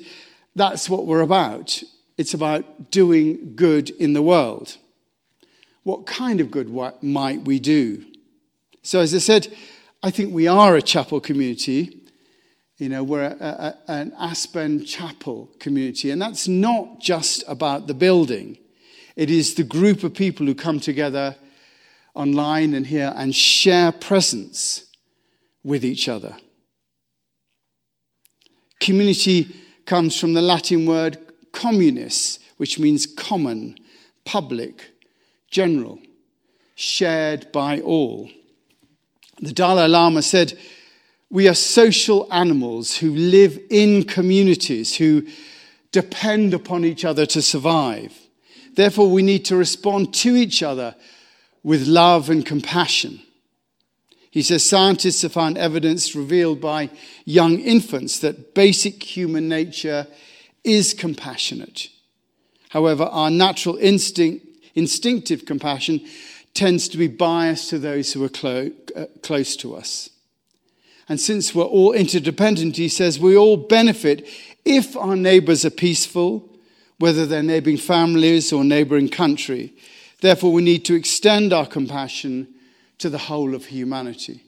that's 0.55 0.89
what 0.89 1.05
we're 1.05 1.21
about. 1.21 1.81
It's 2.17 2.33
about 2.33 2.91
doing 2.91 3.53
good 3.55 3.89
in 3.91 4.13
the 4.13 4.21
world. 4.21 4.77
What 5.83 6.05
kind 6.05 6.41
of 6.41 6.51
good 6.51 6.69
might 7.01 7.45
we 7.45 7.59
do? 7.59 8.03
So, 8.81 8.99
as 8.99 9.13
I 9.13 9.19
said, 9.19 9.47
I 10.01 10.11
think 10.11 10.33
we 10.33 10.47
are 10.47 10.75
a 10.75 10.81
chapel 10.81 11.19
community. 11.19 12.01
You 12.77 12.89
know, 12.89 13.03
we're 13.03 13.23
a, 13.23 13.35
a, 13.39 13.77
an 13.87 14.13
Aspen 14.19 14.85
Chapel 14.85 15.49
community, 15.59 16.11
and 16.11 16.21
that's 16.21 16.47
not 16.47 16.99
just 16.99 17.43
about 17.47 17.87
the 17.87 17.93
building. 17.93 18.57
It 19.15 19.31
is 19.31 19.55
the 19.55 19.63
group 19.63 20.03
of 20.03 20.13
people 20.13 20.45
who 20.45 20.53
come 20.53 20.79
together 20.79 21.35
online 22.13 22.73
and 22.73 22.85
here 22.85 23.13
and 23.15 23.33
share 23.33 23.91
presence 23.91 24.85
with 25.63 25.83
each 25.83 26.07
other. 26.07 26.35
Community 28.79 29.55
comes 29.85 30.19
from 30.19 30.33
the 30.33 30.41
Latin 30.41 30.85
word 30.85 31.17
communis, 31.51 32.39
which 32.57 32.77
means 32.79 33.05
common, 33.05 33.77
public, 34.25 34.91
general, 35.49 35.99
shared 36.75 37.51
by 37.51 37.79
all. 37.79 38.29
The 39.39 39.53
Dalai 39.53 39.87
Lama 39.87 40.21
said, 40.21 40.57
We 41.29 41.47
are 41.47 41.53
social 41.53 42.27
animals 42.31 42.97
who 42.97 43.11
live 43.11 43.59
in 43.69 44.03
communities, 44.03 44.95
who 44.95 45.25
depend 45.91 46.53
upon 46.53 46.85
each 46.85 47.05
other 47.05 47.25
to 47.27 47.41
survive. 47.41 48.13
Therefore, 48.75 49.09
we 49.09 49.23
need 49.23 49.45
to 49.45 49.55
respond 49.55 50.13
to 50.15 50.35
each 50.35 50.61
other 50.61 50.95
with 51.63 51.87
love 51.87 52.29
and 52.29 52.45
compassion. 52.45 53.21
He 54.37 54.43
says 54.43 54.63
scientists 54.63 55.23
have 55.23 55.31
found 55.31 55.57
evidence 55.57 56.13
revealed 56.15 56.61
by 56.61 56.91
young 57.25 57.57
infants 57.57 58.19
that 58.19 58.53
basic 58.53 59.01
human 59.01 59.49
nature 59.49 60.05
is 60.63 60.93
compassionate. 60.93 61.89
However, 62.69 63.05
our 63.05 63.31
natural 63.31 63.77
instinct, 63.77 64.45
instinctive 64.75 65.45
compassion 65.45 66.05
tends 66.53 66.87
to 66.89 66.99
be 66.99 67.07
biased 67.07 67.71
to 67.71 67.79
those 67.79 68.13
who 68.13 68.23
are 68.25 68.29
clo- 68.29 68.69
uh, 68.95 69.05
close 69.23 69.55
to 69.55 69.73
us. 69.75 70.11
And 71.09 71.19
since 71.19 71.55
we're 71.55 71.63
all 71.63 71.93
interdependent, 71.93 72.77
he 72.77 72.89
says 72.89 73.19
we 73.19 73.35
all 73.35 73.57
benefit 73.57 74.27
if 74.63 74.95
our 74.95 75.15
neighbors 75.15 75.65
are 75.65 75.71
peaceful, 75.71 76.47
whether 76.99 77.25
they're 77.25 77.41
neighboring 77.41 77.77
families 77.77 78.53
or 78.53 78.63
neighboring 78.63 79.09
country. 79.09 79.73
Therefore, 80.21 80.53
we 80.53 80.61
need 80.61 80.85
to 80.85 80.93
extend 80.93 81.53
our 81.53 81.65
compassion 81.65 82.53
to 82.99 83.09
the 83.09 83.17
whole 83.17 83.53
of 83.55 83.65
humanity. 83.65 84.43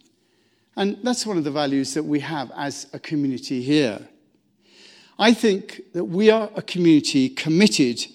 And 0.75 0.97
that's 1.03 1.25
one 1.25 1.37
of 1.37 1.43
the 1.43 1.51
values 1.51 1.93
that 1.93 2.03
we 2.03 2.21
have 2.21 2.51
as 2.55 2.87
a 2.93 2.99
community 2.99 3.61
here. 3.61 4.07
I 5.17 5.33
think 5.33 5.81
that 5.93 6.05
we 6.05 6.29
are 6.29 6.49
a 6.55 6.61
community 6.61 7.29
committed 7.29 8.05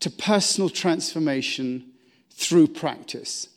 to 0.00 0.10
personal 0.10 0.68
transformation 0.68 1.92
through 2.30 2.68
practice. 2.68 3.48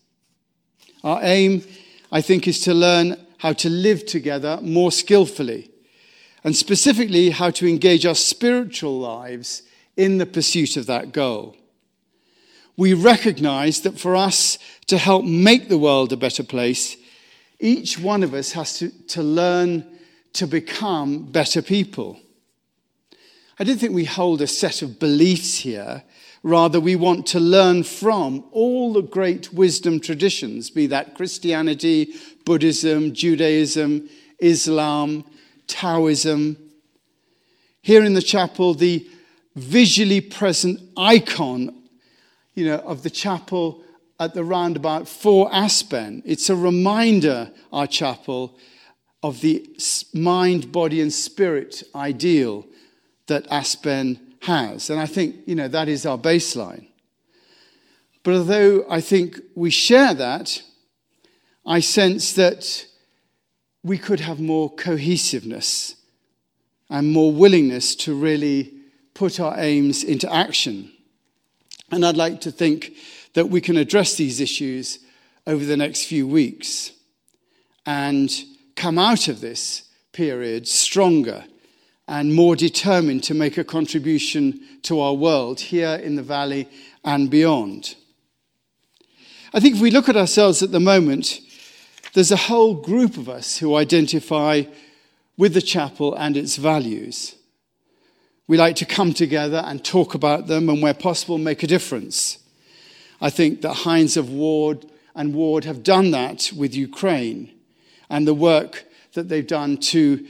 Our 1.04 1.20
aim, 1.24 1.64
I 2.12 2.22
think, 2.22 2.48
is 2.48 2.62
to 2.62 2.74
learn 2.74 3.18
how 3.40 3.54
to 3.54 3.70
live 3.70 4.06
together 4.06 4.60
more 4.62 4.92
skillfully, 4.92 5.70
and 6.44 6.56
specifically 6.56 7.32
how 7.32 7.50
to 7.52 7.68
engage 7.68 8.06
our 8.06 8.16
spiritual 8.16 8.98
lives 8.98 9.64
in 9.98 10.18
the 10.18 10.26
pursuit 10.26 10.78
of 10.78 10.86
that 10.86 11.12
goal. 11.12 11.58
We 12.78 12.94
recognize 12.94 13.82
that 13.82 14.00
for 14.00 14.16
us 14.16 14.58
to 14.88 14.98
help 14.98 15.25
make 15.25 15.67
the 15.67 15.77
world 15.77 16.13
a 16.13 16.17
better 16.17 16.44
place, 16.44 16.98
each 17.60 18.00
one 18.00 18.24
of 18.24 18.34
us 18.34 18.53
has 18.53 18.79
to, 18.79 18.89
to 19.08 19.22
learn 19.22 19.86
to 20.34 20.48
become 20.48 21.24
better 21.24 21.62
people. 21.62 22.20
I 23.60 23.63
don't 23.63 23.77
think 23.77 23.94
we 23.94 24.06
hold 24.06 24.41
a 24.41 24.48
set 24.48 24.82
of 24.82 25.00
beliefs 25.00 25.56
here. 25.60 26.03
Rather, 26.44 26.79
we 26.79 26.96
want 26.96 27.25
to 27.27 27.39
learn 27.39 27.84
from 27.84 28.44
all 28.51 28.94
the 28.94 29.01
great 29.01 29.51
wisdom 29.51 30.00
traditions, 30.00 30.70
be 30.70 30.88
that 30.88 31.15
Christianity, 31.15 32.13
Buddhism, 32.46 33.13
Judaism, 33.13 34.08
Islam, 34.39 35.25
Taoism. 35.65 36.56
Here 37.82 38.03
in 38.03 38.13
the 38.13 38.22
chapel, 38.22 38.75
the 38.75 39.08
visually 39.56 40.22
present 40.22 40.79
icon 40.96 41.74
you 42.53 42.66
know, 42.66 42.77
of 42.77 43.01
the 43.01 43.09
chapel 43.09 43.83
at 44.20 44.34
the 44.34 44.44
roundabout 44.44 45.08
for 45.08 45.53
Aspen. 45.53 46.24
It's 46.25 46.50
a 46.50 46.56
reminder, 46.56 47.51
our 47.72 47.88
chapel, 47.88 48.58
of 49.24 49.42
the 49.42 49.68
mind, 50.14 50.72
body, 50.72 51.01
and 51.01 51.12
spirit 51.12 51.84
ideal 51.94 52.66
that 53.27 53.46
Aspen 53.51 54.20
has. 54.42 54.90
And 54.90 55.00
I 55.00 55.06
think, 55.06 55.36
you 55.46 55.56
know, 55.56 55.68
that 55.68 55.88
is 55.88 56.06
our 56.06 56.18
baseline. 56.18 56.88
But 58.24 58.36
although 58.36 58.86
I 58.90 59.01
think 59.01 59.40
we 59.56 59.70
share 59.70 60.14
that, 60.14 60.62
I 61.66 61.80
sense 61.80 62.34
that 62.34 62.86
we 63.84 63.98
could 63.98 64.20
have 64.20 64.40
more 64.40 64.74
cohesiveness 64.74 65.96
and 66.90 67.12
more 67.12 67.32
willingness 67.32 67.96
to 67.96 68.16
really 68.16 68.74
put 69.14 69.40
our 69.40 69.60
aims 69.60 70.03
into 70.03 70.32
action. 70.34 70.92
And 71.92 72.06
I'd 72.06 72.18
like 72.18 72.42
to 72.42 72.51
think 72.51 72.94
that 73.38 73.52
we 73.52 73.62
can 73.62 73.78
address 73.78 74.16
these 74.16 74.42
issues 74.42 74.98
over 75.46 75.64
the 75.64 75.78
next 75.78 76.06
few 76.06 76.28
weeks 76.28 76.92
and 77.86 78.32
come 78.76 78.98
out 78.98 79.28
of 79.28 79.42
this 79.42 79.84
period 80.12 80.68
stronger 80.68 81.44
and 82.08 82.34
more 82.34 82.56
determined 82.56 83.24
to 83.24 83.36
make 83.36 83.56
a 83.56 83.64
contribution 83.64 84.60
to 84.82 85.00
our 85.00 85.14
world 85.14 85.60
here 85.60 86.02
in 86.04 86.16
the 86.16 86.24
valley 86.24 86.68
and 87.06 87.30
beyond. 87.30 87.94
I 89.54 89.60
think 89.60 89.76
if 89.76 89.82
we 89.82 89.92
look 89.92 90.10
at 90.10 90.18
ourselves 90.18 90.64
at 90.64 90.72
the 90.72 90.80
moment, 90.80 91.40
there's 92.16 92.32
a 92.32 92.38
whole 92.38 92.74
group 92.74 93.18
of 93.18 93.30
us 93.30 93.60
who 93.60 93.76
identify 93.76 94.64
with 95.38 95.54
the 95.54 95.62
chapel 95.62 96.16
and 96.16 96.36
its 96.36 96.56
values. 96.56 97.36
We 98.48 98.58
like 98.58 98.78
to 98.78 98.86
come 98.86 99.14
together 99.14 99.62
and 99.64 99.86
talk 99.86 100.16
about 100.16 100.48
them 100.48 100.70
and, 100.70 100.82
where 100.82 100.96
possible, 100.96 101.38
make 101.38 101.62
a 101.62 101.68
difference. 101.68 102.40
I 103.20 103.30
think 103.30 103.62
that 103.62 103.74
Heinz 103.74 104.18
of 104.18 104.30
Ward 104.30 104.86
and 105.16 105.34
Ward 105.34 105.66
have 105.66 105.84
done 105.84 106.12
that 106.12 106.51
with 106.56 106.75
Ukraine 106.75 107.51
and 108.10 108.27
the 108.27 108.34
work 108.34 108.86
that 109.14 109.30
they've 109.30 109.48
done 109.48 109.77
to 109.77 110.25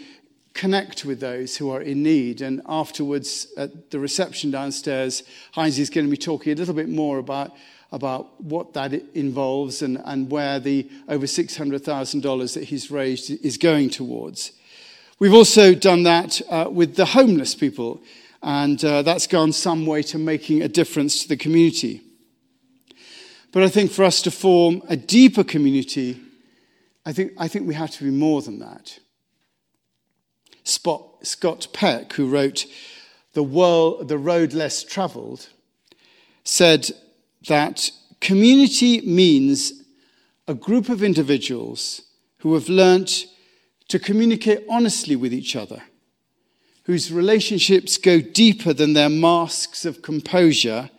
connect 0.54 1.06
with 1.06 1.19
those 1.19 1.58
who 1.58 1.69
are 1.69 1.82
in 1.82 2.02
need. 2.02 2.41
And 2.41 2.62
afterwards, 2.65 3.47
at 3.58 3.91
the 3.91 4.00
reception 4.00 4.50
downstairs, 4.50 5.23
Heinz 5.52 5.78
is 5.78 5.89
going 5.89 6.08
to 6.08 6.12
be 6.12 6.17
talking 6.17 6.54
a 6.54 6.56
little 6.56 6.73
bit 6.73 6.89
more 6.89 7.19
about, 7.19 7.52
about 7.91 8.41
what 8.41 8.73
that 8.73 8.93
involves 9.13 9.82
and, 9.82 10.02
and 10.06 10.32
where 10.32 10.60
the 10.60 10.89
over 11.08 11.26
$600,000 11.26 12.54
that 12.54 12.63
he's 12.63 12.89
raised 12.89 13.30
is 13.45 13.58
going 13.58 13.89
towards. 13.89 14.54
We've 15.19 15.34
also 15.34 15.73
done 15.73 16.04
that 16.04 16.41
uh, 16.50 16.69
with 16.71 16.95
the 16.95 17.06
homeless 17.06 17.56
people, 17.56 18.02
and 18.41 18.84
uh, 18.86 19.02
that's 19.02 19.28
gone 19.28 19.52
some 19.52 19.86
way 19.86 20.04
to 20.04 20.17
making 20.17 20.62
a 20.62 20.67
difference 20.67 21.23
to 21.23 21.30
the 21.30 21.38
community. 21.38 22.07
But 23.51 23.63
I 23.63 23.69
think 23.69 23.91
for 23.91 24.03
us 24.03 24.21
to 24.23 24.31
form 24.31 24.81
a 24.88 24.97
deeper 24.97 25.43
community, 25.43 26.19
I 27.05 27.13
think, 27.13 27.31
I 27.38 27.47
think 27.47 27.67
we 27.67 27.73
have 27.73 27.91
to 27.91 28.03
be 28.03 28.12
more 28.12 28.41
than 28.41 28.60
that. 28.60 28.99
Spot, 30.63 31.25
Scott 31.25 31.67
Peck, 31.71 32.13
who 32.13 32.27
wrote 32.27 32.65
the, 33.33 33.43
World, 33.43 34.10
the 34.10 34.17
Road 34.17 34.53
Less 34.53 34.83
Traveled, 34.83 35.47
said 36.43 36.89
that 37.47 37.91
community 38.19 39.01
means 39.01 39.83
a 40.47 40.53
group 40.53 40.89
of 40.89 41.03
individuals 41.03 42.01
who 42.39 42.53
have 42.53 42.69
learnt 42.69 43.27
to 43.88 43.99
communicate 43.99 44.65
honestly 44.69 45.15
with 45.15 45.33
each 45.33 45.55
other, 45.55 45.83
whose 46.83 47.12
relationships 47.12 47.97
go 47.97 48.19
deeper 48.19 48.73
than 48.73 48.93
their 48.93 49.10
masks 49.10 49.86
of 49.86 50.01
composure, 50.01 50.89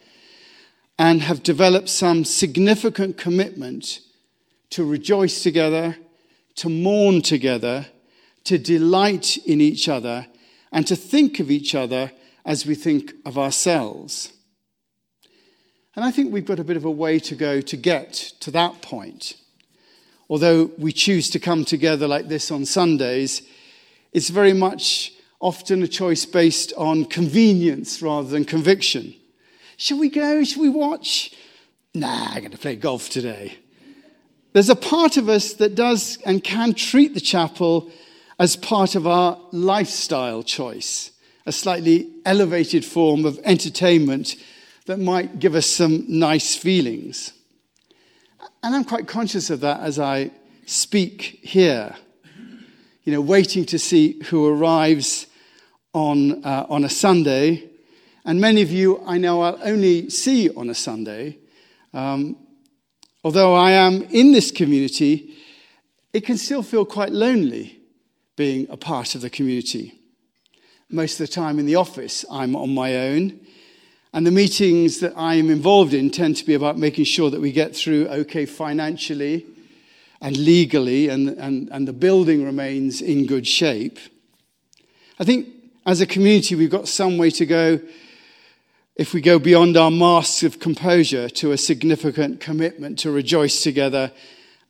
and 0.99 1.23
have 1.23 1.43
developed 1.43 1.89
some 1.89 2.25
significant 2.25 3.17
commitment 3.17 4.01
to 4.71 4.85
rejoice 4.85 5.43
together, 5.43 5.97
to 6.57 6.69
mourn 6.69 7.23
together, 7.23 7.87
to 8.45 8.59
delight 8.59 9.37
in 9.47 9.61
each 9.61 9.89
other, 9.89 10.27
and 10.73 10.87
to 10.87 10.97
think 10.97 11.41
of 11.41 11.51
each 11.51 11.75
other 11.75 12.11
as 12.45 12.67
we 12.67 12.75
think 12.75 13.13
of 13.25 13.39
ourselves. 13.39 14.33
And 15.95 16.05
I 16.05 16.11
think 16.11 16.33
we've 16.33 16.45
got 16.45 16.59
a 16.59 16.65
bit 16.65 16.77
of 16.77 16.85
a 16.85 16.91
way 16.91 17.19
to 17.21 17.35
go 17.35 17.61
to 17.61 17.77
get 17.77 18.13
to 18.41 18.51
that 18.53 18.83
point 18.83 19.35
although 20.29 20.71
we 20.79 20.93
choose 20.93 21.31
to 21.31 21.39
come 21.39 21.65
together 21.65 22.07
like 22.07 22.29
this 22.29 22.51
on 22.51 22.65
Sundays, 22.65 23.43
it's 24.13 24.29
very 24.29 24.53
much 24.53 25.13
often 25.41 25.83
a 25.83 25.89
choice 25.89 26.25
based 26.25 26.73
on 26.77 27.05
convenience 27.05 28.03
rather 28.03 28.29
than 28.29 28.45
conviction. 28.45 29.15
Shall 29.81 29.99
we 30.01 30.09
go? 30.09 30.43
Shall 30.43 30.63
we 30.63 30.69
watch? 30.69 31.33
Nah, 31.95 32.31
I'm 32.31 32.41
going 32.41 32.51
to 32.51 32.59
play 32.59 32.75
golf 32.75 33.09
today. 33.09 33.59
There's 34.53 34.69
a 34.69 34.75
part 34.75 35.17
of 35.17 35.29
us 35.29 35.53
that 35.55 35.77
does 35.77 36.19
and 36.27 36.43
can 36.43 36.75
treat 36.75 37.15
the 37.15 37.21
chapel 37.21 37.89
as 38.41 38.57
part 38.57 38.97
of 38.97 39.07
our 39.07 39.39
lifestyle 39.53 40.43
choice, 40.43 41.13
a 41.47 41.53
slightly 41.53 42.11
elevated 42.27 42.85
form 42.85 43.25
of 43.25 43.39
entertainment 43.45 44.35
that 44.87 44.99
might 44.99 45.39
give 45.39 45.55
us 45.55 45.67
some 45.67 46.05
nice 46.09 46.57
feelings. 46.57 47.33
And 48.65 48.75
I'm 48.75 48.85
quite 48.85 49.07
conscious 49.07 49.49
of 49.49 49.61
that 49.61 49.79
as 49.79 50.01
I 50.01 50.33
speak 50.67 51.39
here. 51.45 51.95
You 53.05 53.13
know, 53.13 53.21
waiting 53.21 53.65
to 53.67 53.79
see 53.79 54.21
who 54.25 54.45
arrives 54.45 55.29
on, 55.95 56.45
uh, 56.45 56.67
on 56.69 56.83
a 56.83 56.89
Sunday. 56.89 57.71
And 58.29 58.43
many 58.43 58.61
of 58.61 58.71
you 58.71 59.03
I 59.07 59.17
know 59.17 59.41
I'll 59.41 59.59
only 59.63 60.11
see 60.11 60.51
on 60.51 60.69
a 60.69 60.75
Sunday. 60.75 61.39
Um, 61.95 62.37
although 63.25 63.55
I 63.55 63.71
am 63.71 64.03
in 64.03 64.33
this 64.33 64.51
community, 64.51 65.35
it 66.13 66.27
can 66.27 66.37
still 66.37 66.63
feel 66.63 66.85
quite 66.85 67.11
lonely 67.11 67.81
being 68.37 68.67
a 68.69 68.77
part 68.77 69.15
of 69.15 69.23
the 69.23 69.31
community. 69.31 69.99
Most 70.91 71.19
of 71.19 71.27
the 71.27 71.33
time 71.33 71.59
in 71.59 71.65
the 71.65 71.77
office, 71.77 72.23
I'm 72.31 72.55
on 72.55 72.75
my 72.75 72.97
own. 72.97 73.41
And 74.13 74.27
the 74.27 74.31
meetings 74.31 75.01
that 75.01 75.15
I 75.17 75.37
am 75.37 75.49
involved 75.49 75.95
in 75.95 76.11
tend 76.11 76.37
to 76.37 76.45
be 76.45 76.53
about 76.53 76.77
making 76.77 77.07
sure 77.07 77.31
that 77.31 77.41
we 77.41 77.51
get 77.51 77.75
through 77.75 78.09
okay 78.09 78.45
financially 78.45 79.47
and 80.21 80.37
legally, 80.37 81.09
and, 81.09 81.31
and, 81.31 81.71
and 81.71 81.89
the 81.89 81.95
building 81.95 82.45
remains 82.45 83.01
in 83.01 83.25
good 83.25 83.47
shape. 83.47 83.99
I 85.19 85.25
think 85.25 85.49
as 85.87 86.03
a 86.03 86.07
community, 86.07 86.57
we've 86.57 86.69
got 86.69 86.89
some 86.89 87.17
way 87.17 87.31
to 87.31 87.47
go 87.47 87.81
if 88.99 89.15
we 89.15 89.21
go 89.21 89.39
beyond 89.39 89.77
our 89.77 89.93
masks 89.93 90.43
of 90.43 90.59
composure 90.59 91.29
to 91.29 91.53
a 91.53 91.57
significant 91.57 92.41
commitment 92.41 92.99
to 92.99 93.13
rejoice 93.13 93.63
together 93.63 94.11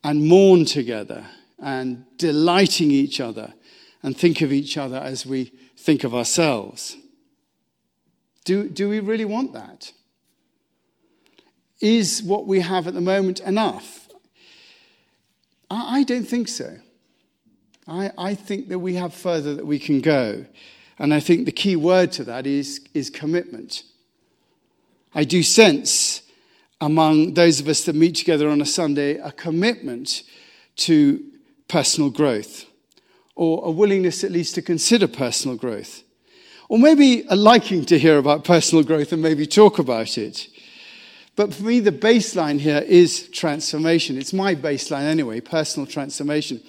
and 0.04 0.28
mourn 0.28 0.66
together 0.66 1.24
and 1.58 2.04
delighting 2.18 2.90
each 2.90 3.20
other 3.20 3.54
and 4.02 4.14
think 4.14 4.42
of 4.42 4.52
each 4.52 4.76
other 4.76 4.98
as 4.98 5.24
we 5.24 5.46
think 5.78 6.04
of 6.04 6.14
ourselves. 6.14 6.98
Do, 8.44 8.68
do 8.68 8.90
we 8.90 9.00
really 9.00 9.24
want 9.24 9.54
that? 9.54 9.92
Is 11.80 12.22
what 12.22 12.46
we 12.46 12.60
have 12.60 12.86
at 12.86 12.92
the 12.92 13.00
moment 13.00 13.40
enough? 13.40 14.08
I, 15.70 16.00
I 16.00 16.02
don't 16.02 16.28
think 16.28 16.48
so. 16.48 16.76
I, 17.86 18.10
I 18.18 18.34
think 18.34 18.68
that 18.68 18.78
we 18.78 18.94
have 18.96 19.14
further 19.14 19.54
that 19.54 19.66
we 19.66 19.78
can 19.78 20.02
go. 20.02 20.44
And 20.98 21.14
I 21.14 21.20
think 21.20 21.46
the 21.46 21.52
key 21.52 21.76
word 21.76 22.12
to 22.12 22.24
that 22.24 22.46
is, 22.46 22.86
is 22.92 23.08
commitment. 23.08 23.84
I 25.14 25.24
do 25.24 25.42
sense 25.42 26.22
among 26.80 27.34
those 27.34 27.60
of 27.60 27.68
us 27.68 27.84
that 27.84 27.94
meet 27.94 28.14
together 28.14 28.48
on 28.48 28.60
a 28.60 28.66
Sunday 28.66 29.16
a 29.16 29.32
commitment 29.32 30.22
to 30.76 31.24
personal 31.66 32.10
growth, 32.10 32.66
or 33.34 33.66
a 33.66 33.70
willingness 33.70 34.24
at 34.24 34.30
least 34.30 34.54
to 34.54 34.62
consider 34.62 35.06
personal 35.06 35.56
growth, 35.56 36.02
or 36.68 36.78
maybe 36.78 37.24
a 37.28 37.36
liking 37.36 37.84
to 37.86 37.98
hear 37.98 38.18
about 38.18 38.44
personal 38.44 38.84
growth 38.84 39.12
and 39.12 39.22
maybe 39.22 39.46
talk 39.46 39.78
about 39.78 40.16
it. 40.18 40.48
But 41.36 41.54
for 41.54 41.64
me, 41.64 41.80
the 41.80 41.92
baseline 41.92 42.58
here 42.58 42.82
is 42.86 43.28
transformation. 43.28 44.18
It's 44.18 44.32
my 44.32 44.54
baseline 44.54 45.04
anyway, 45.04 45.40
personal 45.40 45.86
transformation. 45.86 46.60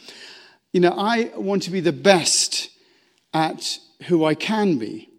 You 0.73 0.81
know, 0.81 0.93
I 0.95 1.31
want 1.35 1.63
to 1.63 1.71
be 1.71 1.79
the 1.79 1.91
best 1.91 2.69
at 3.33 3.79
who 4.03 4.25
I 4.25 4.35
can 4.35 4.77
be. 4.77 5.09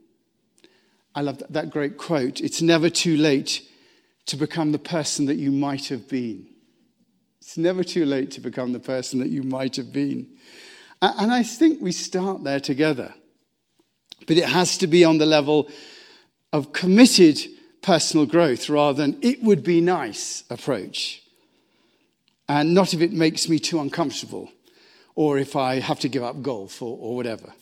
I 1.14 1.23
love 1.23 1.38
that, 1.38 1.53
that 1.53 1.70
great 1.70 1.96
quote. 1.96 2.40
It's 2.40 2.62
never 2.62 2.88
too 2.88 3.16
late 3.16 3.62
to 4.27 4.37
become 4.37 4.73
the 4.73 4.79
person 4.79 5.27
that 5.27 5.37
you 5.37 5.51
might 5.51 5.88
have 5.88 6.09
been. 6.09 6.46
It's 7.40 7.57
never 7.57 7.83
too 7.83 8.05
late 8.05 8.31
to 8.33 8.40
become 8.40 8.73
the 8.73 8.81
person 8.81 9.18
that 9.20 9.29
you 9.29 9.42
might 9.42 9.77
have 9.77 9.92
been. 9.92 10.29
And 11.03 11.33
I 11.33 11.42
think 11.42 11.81
we 11.81 11.92
start 11.92 12.44
there 12.44 12.61
together. 12.61 13.14
But 14.27 14.37
it 14.37 14.44
has 14.44 14.79
to 14.79 14.87
be 14.87 15.05
on 15.05 15.18
the 15.18 15.27
level 15.27 15.68
of 16.53 16.73
committed 16.73 17.40
personal 17.83 18.27
growth 18.27 18.68
rather 18.68 19.03
than 19.03 19.18
it 19.23 19.42
would 19.42 19.64
be 19.64 19.81
nice 19.81 20.44
approach. 20.51 21.23
And 22.49 22.75
not 22.75 22.92
if 22.92 23.01
it 23.01 23.12
makes 23.12 23.49
me 23.49 23.59
too 23.59 23.81
uncomfortable 23.81 24.51
or 25.14 25.38
if 25.38 25.57
I 25.57 25.81
have 25.81 26.01
to 26.01 26.09
give 26.09 26.23
up 26.23 26.42
golf 26.42 26.83
or, 26.83 26.96
or 27.01 27.16
whatever. 27.16 27.53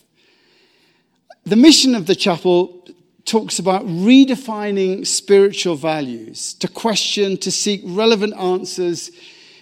The 1.45 1.55
mission 1.55 1.95
of 1.95 2.05
the 2.05 2.15
chapel 2.15 2.85
talks 3.29 3.59
about 3.59 3.85
redefining 3.85 5.05
spiritual 5.05 5.75
values, 5.75 6.55
to 6.55 6.67
question, 6.67 7.37
to 7.37 7.51
seek 7.51 7.81
relevant 7.85 8.35
answers 8.35 9.11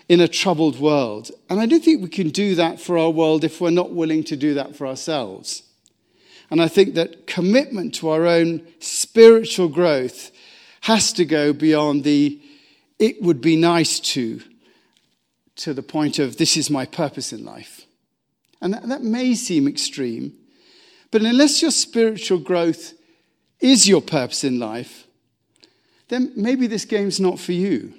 in 0.07 0.21
a 0.21 0.27
troubled 0.27 0.79
world. 0.79 1.31
And 1.49 1.59
I 1.59 1.65
don't 1.65 1.83
think 1.83 2.01
we 2.01 2.07
can 2.07 2.29
do 2.29 2.55
that 2.55 2.79
for 2.79 2.97
our 2.97 3.09
world 3.09 3.43
if 3.43 3.59
we're 3.59 3.69
not 3.69 3.91
willing 3.91 4.23
to 4.25 4.37
do 4.37 4.53
that 4.53 4.75
for 4.75 4.87
ourselves. 4.87 5.63
And 6.49 6.61
I 6.61 6.69
think 6.69 6.95
that 6.95 7.27
commitment 7.27 7.93
to 7.95 8.09
our 8.09 8.25
own 8.25 8.65
spiritual 8.79 9.67
growth 9.67 10.31
has 10.81 11.11
to 11.13 11.25
go 11.25 11.51
beyond 11.51 12.03
the 12.03 12.41
it 12.99 13.21
would 13.21 13.41
be 13.41 13.55
nice 13.55 13.99
to, 13.99 14.41
to 15.57 15.73
the 15.73 15.83
point 15.83 16.17
of 16.17 16.37
this 16.37 16.57
is 16.57 16.69
my 16.69 16.85
purpose 16.85 17.31
in 17.31 17.45
life. 17.45 17.85
And 18.59 18.73
that, 18.73 18.87
that 18.87 19.03
may 19.03 19.35
seem 19.35 19.67
extreme, 19.67 20.33
but 21.11 21.21
unless 21.21 21.61
your 21.61 21.69
spiritual 21.69 22.39
growth 22.39 22.93
is 23.59 23.87
your 23.87 24.01
purpose 24.01 24.43
in 24.43 24.59
life, 24.59 25.07
then 26.09 26.31
maybe 26.35 26.67
this 26.67 26.85
game's 26.85 27.19
not 27.19 27.39
for 27.39 27.51
you. 27.51 27.93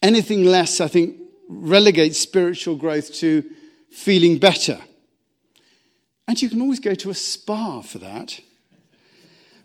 Anything 0.00 0.44
less, 0.44 0.80
I 0.80 0.88
think, 0.88 1.16
relegates 1.48 2.18
spiritual 2.18 2.76
growth 2.76 3.12
to 3.14 3.44
feeling 3.90 4.38
better. 4.38 4.80
And 6.26 6.40
you 6.40 6.48
can 6.48 6.60
always 6.60 6.80
go 6.80 6.94
to 6.94 7.10
a 7.10 7.14
spa 7.14 7.82
for 7.82 7.98
that. 7.98 8.40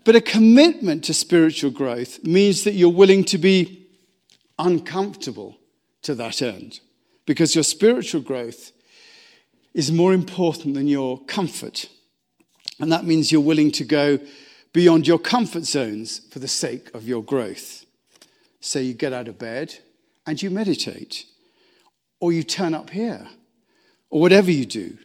But 0.04 0.16
a 0.16 0.22
commitment 0.22 1.04
to 1.06 1.14
spiritual 1.14 1.72
growth 1.72 2.24
means 2.24 2.64
that 2.64 2.74
you're 2.74 2.90
willing 2.90 3.24
to 3.26 3.38
be 3.38 3.88
uncomfortable 4.58 5.58
to 6.04 6.16
that 6.16 6.42
end 6.42 6.80
because 7.26 7.56
your 7.56 7.64
spiritual 7.64 8.22
growth 8.22 8.72
is 9.74 9.92
more 9.92 10.14
important 10.14 10.74
than 10.74 10.88
your 10.88 11.20
comfort. 11.26 11.90
And 12.80 12.92
that 12.92 13.06
means 13.06 13.32
you're 13.32 13.42
willing 13.42 13.72
to 13.72 13.84
go 13.84 14.20
beyond 14.78 15.08
your 15.08 15.18
comfort 15.18 15.66
zones 15.66 16.22
for 16.30 16.38
the 16.38 16.48
sake 16.48 16.94
of 16.94 17.08
your 17.08 17.24
growth. 17.24 17.84
So 18.60 18.78
you 18.78 18.94
get 18.94 19.12
out 19.12 19.28
of 19.28 19.40
bed 19.40 19.74
and 20.28 20.40
you 20.40 20.52
meditate, 20.52 21.26
or 22.20 22.32
you 22.32 22.44
turn 22.44 22.76
up 22.76 22.92
here, 22.92 23.28
or 24.12 24.22
whatever 24.22 24.52
you 24.52 24.68
do. 24.68 25.00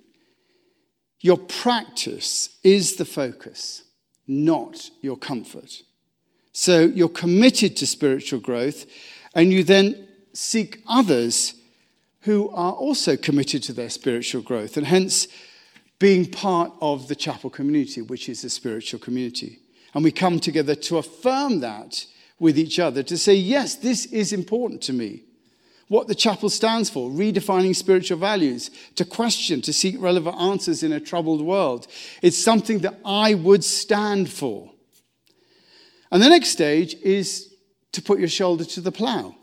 Your 1.20 1.38
practice 1.38 2.58
is 2.62 2.96
the 2.96 3.06
focus, 3.06 3.85
not 4.26 4.90
your 5.00 5.16
comfort. 5.16 5.80
So 6.52 6.80
you're 6.80 7.08
committed 7.08 7.74
to 7.78 7.87
spiritual 7.87 8.40
growth, 8.40 8.85
and 9.35 9.50
you 9.50 9.64
then 9.64 10.06
seek 10.35 10.82
others 10.87 11.54
who 12.20 12.50
are 12.50 12.74
also 12.74 13.16
committed 13.16 13.62
to 13.62 13.72
their 13.72 13.88
spiritual 13.88 14.42
growth, 14.42 14.76
and 14.76 14.87
hence 14.87 15.28
being 15.98 16.26
part 16.26 16.72
of 16.82 17.08
the 17.08 17.16
chapel 17.16 17.48
community, 17.48 18.02
which 18.02 18.28
is 18.28 18.44
a 18.44 18.50
spiritual 18.50 19.00
community. 19.00 19.61
And 19.94 20.05
we 20.05 20.12
come 20.12 20.40
together 20.40 20.74
to 20.74 20.98
affirm 20.98 21.61
that 21.61 22.07
with 22.38 22.59
each 22.59 22.78
other, 22.78 23.02
to 23.05 23.16
say, 23.16 23.35
yes, 23.35 23.76
this 23.76 24.07
is 24.07 24.33
important 24.33 24.83
to 24.83 24.92
me 24.92 25.22
what 25.92 26.09
the 26.09 26.14
chapel 26.14 26.48
stands 26.48 26.88
for, 26.88 27.11
redefining 27.11 27.76
spiritual 27.76 28.16
values, 28.16 28.70
to 28.94 29.05
question, 29.05 29.61
to 29.61 29.74
seek 29.74 29.94
relevant 30.00 30.35
answers 30.40 30.83
in 30.83 30.90
a 30.90 30.98
troubled 30.98 31.42
world. 31.42 31.87
It's 32.22 32.42
something 32.42 32.78
that 32.78 32.98
I 33.05 33.35
would 33.35 33.62
stand 33.62 34.31
for. 34.31 34.70
And 36.11 36.22
the 36.22 36.31
next 36.31 36.48
stage 36.48 36.94
is 37.02 37.55
to 37.92 38.00
put 38.00 38.18
your 38.18 38.28
shoulder 38.28 38.64
to 38.64 38.81
the 38.81 38.90
plow. 38.90 39.37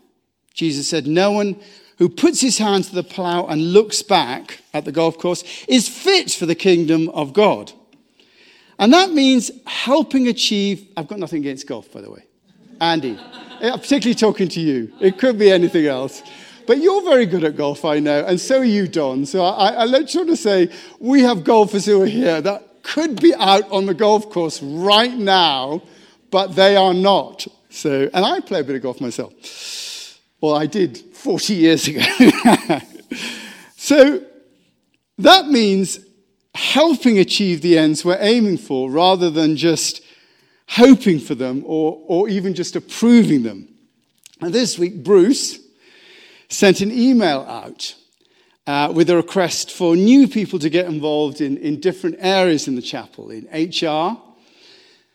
Jesus 0.52 0.88
said, 0.88 1.06
No 1.06 1.30
one 1.30 1.60
who 1.98 2.08
puts 2.08 2.40
his 2.40 2.58
hand 2.58 2.82
to 2.84 2.96
the 2.96 3.04
plow 3.04 3.46
and 3.46 3.72
looks 3.72 4.02
back 4.02 4.60
at 4.74 4.84
the 4.84 4.90
golf 4.90 5.18
course 5.18 5.44
is 5.68 5.88
fit 5.88 6.32
for 6.32 6.46
the 6.46 6.56
kingdom 6.56 7.08
of 7.10 7.32
God. 7.32 7.72
And 8.80 8.94
that 8.94 9.12
means 9.12 9.50
helping 9.66 10.26
achieve. 10.28 10.88
I've 10.96 11.06
got 11.06 11.18
nothing 11.18 11.40
against 11.40 11.66
golf, 11.66 11.92
by 11.92 12.00
the 12.00 12.10
way. 12.10 12.24
Andy, 12.80 13.18
I'm 13.60 13.78
particularly 13.78 14.14
talking 14.14 14.48
to 14.48 14.60
you. 14.60 14.90
It 15.00 15.18
could 15.18 15.38
be 15.38 15.52
anything 15.52 15.86
else. 15.86 16.22
But 16.66 16.78
you're 16.78 17.02
very 17.02 17.26
good 17.26 17.44
at 17.44 17.56
golf, 17.56 17.84
I 17.84 17.98
know, 17.98 18.24
and 18.24 18.40
so 18.40 18.60
are 18.60 18.64
you, 18.64 18.86
Don. 18.86 19.26
So 19.26 19.44
I, 19.44 19.70
I 19.70 19.84
let 19.84 20.14
you 20.14 20.24
to 20.24 20.36
say 20.36 20.70
we 20.98 21.20
have 21.22 21.44
golfers 21.44 21.84
who 21.84 22.00
are 22.02 22.06
here 22.06 22.40
that 22.40 22.82
could 22.82 23.20
be 23.20 23.34
out 23.34 23.70
on 23.70 23.86
the 23.86 23.94
golf 23.94 24.30
course 24.30 24.62
right 24.62 25.12
now, 25.12 25.82
but 26.30 26.54
they 26.54 26.76
are 26.76 26.94
not. 26.94 27.46
So, 27.70 28.08
and 28.14 28.24
I 28.24 28.40
play 28.40 28.60
a 28.60 28.64
bit 28.64 28.76
of 28.76 28.82
golf 28.82 29.00
myself. 29.00 29.32
Well, 30.40 30.54
I 30.54 30.66
did 30.66 30.96
40 30.96 31.54
years 31.54 31.88
ago. 31.88 32.00
so 33.76 34.22
that 35.18 35.48
means 35.48 35.98
helping 36.60 37.18
achieve 37.18 37.62
the 37.62 37.78
ends 37.78 38.04
we're 38.04 38.18
aiming 38.20 38.58
for 38.58 38.90
rather 38.90 39.30
than 39.30 39.56
just 39.56 40.02
hoping 40.68 41.18
for 41.18 41.34
them 41.34 41.62
or, 41.66 41.98
or 42.06 42.28
even 42.28 42.54
just 42.54 42.76
approving 42.76 43.42
them. 43.42 43.66
And 44.42 44.52
this 44.52 44.78
week, 44.78 45.02
Bruce 45.02 45.58
sent 46.50 46.82
an 46.82 46.92
email 46.92 47.40
out 47.48 47.94
uh, 48.66 48.92
with 48.94 49.08
a 49.08 49.16
request 49.16 49.72
for 49.72 49.96
new 49.96 50.28
people 50.28 50.58
to 50.58 50.68
get 50.68 50.86
involved 50.86 51.40
in, 51.40 51.56
in 51.56 51.80
different 51.80 52.16
areas 52.18 52.68
in 52.68 52.76
the 52.76 52.82
chapel, 52.82 53.30
in 53.30 53.48
HR, 53.52 54.20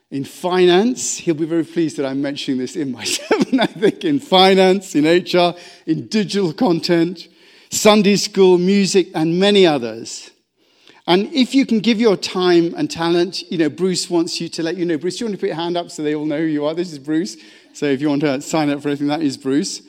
in 0.10 0.26
finance. 0.26 1.20
He'll 1.20 1.36
be 1.36 1.46
very 1.46 1.64
pleased 1.64 1.98
that 1.98 2.08
I'm 2.08 2.24
mentioning 2.24 2.60
this 2.60 2.76
in 2.76 2.92
my 2.92 3.04
sermon, 3.06 3.60
I 3.60 3.68
think, 3.68 4.04
in 4.04 4.20
finance, 4.20 4.96
in 4.96 5.06
HR, 5.06 5.54
in 5.86 6.08
digital 6.08 6.54
content, 6.54 7.28
Sunday 7.70 8.16
school, 8.16 8.58
music, 8.58 9.10
and 9.14 9.40
many 9.40 9.68
others. 9.68 10.32
And 11.08 11.32
if 11.34 11.54
you 11.54 11.66
can 11.66 11.80
give 11.80 12.00
your 12.00 12.18
time 12.18 12.74
and 12.76 12.90
talent, 12.90 13.44
you 13.52 13.60
know, 13.60 13.70
Bruce 13.70 14.10
wants 14.10 14.42
you 14.42 14.50
to 14.50 14.64
let 14.64 14.76
you 14.76 14.86
know. 14.86 14.98
Bruce, 14.98 15.18
do 15.18 15.26
you 15.26 15.30
want 15.30 15.36
to 15.36 15.40
put 15.40 15.48
your 15.48 15.56
hand 15.56 15.78
up 15.78 15.92
so 15.92 16.02
they 16.02 16.16
all 16.16 16.26
know 16.26 16.40
who 16.40 16.46
you 16.46 16.66
are? 16.66 16.74
This 16.74 16.92
is 16.92 16.98
Bruce. 16.98 17.38
So 17.74 17.86
if 17.86 18.02
you 18.02 18.10
want 18.10 18.22
to 18.22 18.42
sign 18.42 18.70
up 18.70 18.82
for 18.82 18.90
anything, 18.90 19.08
that 19.08 19.22
is 19.22 19.38
Bruce. 19.38 19.82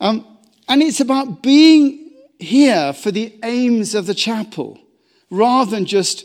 Um, 0.00 0.26
and 0.68 0.82
it's 0.82 1.00
about 1.00 1.42
being 1.42 2.10
here 2.38 2.92
for 2.92 3.10
the 3.10 3.38
aims 3.42 3.94
of 3.94 4.06
the 4.06 4.14
chapel 4.14 4.78
rather 5.30 5.70
than 5.70 5.84
just 5.84 6.24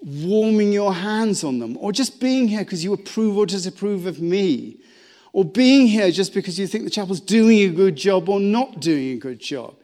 warming 0.00 0.72
your 0.72 0.94
hands 0.94 1.44
on 1.44 1.58
them 1.58 1.76
or 1.78 1.92
just 1.92 2.20
being 2.20 2.48
here 2.48 2.60
because 2.60 2.82
you 2.82 2.92
approve 2.92 3.36
or 3.36 3.46
disapprove 3.46 4.06
of 4.06 4.20
me 4.20 4.80
or 5.32 5.44
being 5.44 5.86
here 5.86 6.10
just 6.10 6.34
because 6.34 6.58
you 6.58 6.66
think 6.66 6.84
the 6.84 6.90
chapel's 6.90 7.20
doing 7.20 7.58
a 7.60 7.68
good 7.68 7.96
job 7.96 8.28
or 8.28 8.40
not 8.40 8.80
doing 8.80 9.12
a 9.12 9.16
good 9.16 9.38
job. 9.38 9.76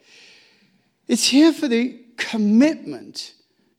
It's 1.07 1.29
here 1.29 1.53
for 1.53 1.68
the 1.68 2.01
commitment 2.16 3.35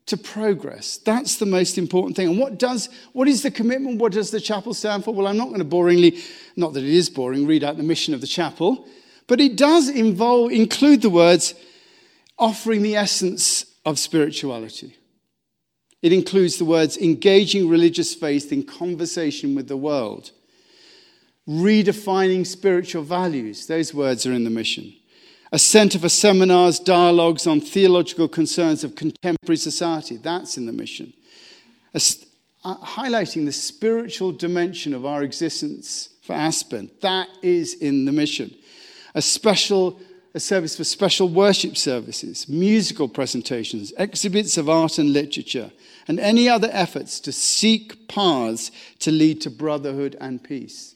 to 0.08 0.18
progress. 0.18 0.98
That's 0.98 1.38
the 1.38 1.46
most 1.46 1.78
important 1.78 2.16
thing. 2.16 2.30
And 2.30 2.40
what 2.40 2.58
does 2.58 2.90
what 3.14 3.28
is 3.28 3.44
the 3.44 3.52
commitment? 3.52 4.00
What 4.00 4.14
does 4.14 4.32
the 4.32 4.42
chapel 4.42 4.74
stand 4.74 5.04
for? 5.04 5.14
Well, 5.14 5.28
I'm 5.28 5.38
not 5.38 5.50
going 5.50 5.60
to 5.60 5.66
boringly, 5.66 6.20
not 6.56 6.74
that 6.74 6.84
it 6.84 6.90
is 6.90 7.10
boring, 7.10 7.46
read 7.46 7.64
out 7.64 7.78
the 7.78 7.84
mission 7.84 8.14
of 8.14 8.22
the 8.22 8.28
chapel, 8.28 8.88
but 9.28 9.40
it 9.40 9.56
does 9.56 9.90
involve 9.90 10.52
include 10.52 11.02
the 11.02 11.10
words 11.10 11.54
offering 12.40 12.82
the 12.82 12.96
essence 12.96 13.66
of 13.86 14.00
spirituality. 14.00 14.96
It 16.02 16.14
includes 16.14 16.58
the 16.58 16.66
words 16.66 16.98
engaging 16.98 17.70
religious 17.70 18.14
faith 18.14 18.52
in 18.52 18.64
conversation 18.64 19.56
with 19.56 19.68
the 19.68 19.78
world 19.78 20.32
redefining 21.48 22.46
spiritual 22.46 23.04
values. 23.04 23.68
Those 23.68 23.94
words 23.94 24.26
are 24.26 24.34
in 24.34 24.44
the 24.44 24.50
mission. 24.50 24.94
A 25.52 25.60
centre 25.60 26.00
for 26.00 26.10
seminars, 26.10 26.80
dialogues 26.80 27.48
on 27.48 27.62
theological 27.62 28.28
concerns 28.28 28.84
of 28.84 28.96
contemporary 28.96 29.58
society. 29.58 30.18
That's 30.18 30.58
in 30.58 30.66
the 30.66 30.74
mission. 30.74 31.14
A, 31.94 32.02
uh, 32.66 32.78
highlighting 32.78 33.46
the 33.46 33.54
spiritual 33.54 34.34
dimension 34.34 34.94
of 34.94 35.06
our 35.06 35.24
existence 35.24 36.10
for 36.22 36.34
Aspen. 36.34 36.92
That 37.02 37.30
is 37.42 37.76
in 37.76 38.06
the 38.06 38.12
mission. 38.12 38.54
A 39.16 39.22
special 39.22 40.00
a 40.38 40.40
service 40.40 40.76
for 40.76 40.84
special 40.84 41.28
worship 41.30 41.76
services, 41.76 42.48
musical 42.48 43.08
presentations, 43.08 43.92
exhibits 43.98 44.56
of 44.58 44.70
art 44.70 45.00
and 45.00 45.12
literature, 45.12 45.72
and 46.08 46.20
any 46.20 46.48
other 46.48 46.70
efforts 46.72 47.20
to 47.22 47.32
seek 47.32 48.08
paths 48.08 48.70
to 49.00 49.12
lead 49.12 49.42
to 49.42 49.50
brotherhood 49.50 50.16
and 50.22 50.44
peace. 50.44 50.94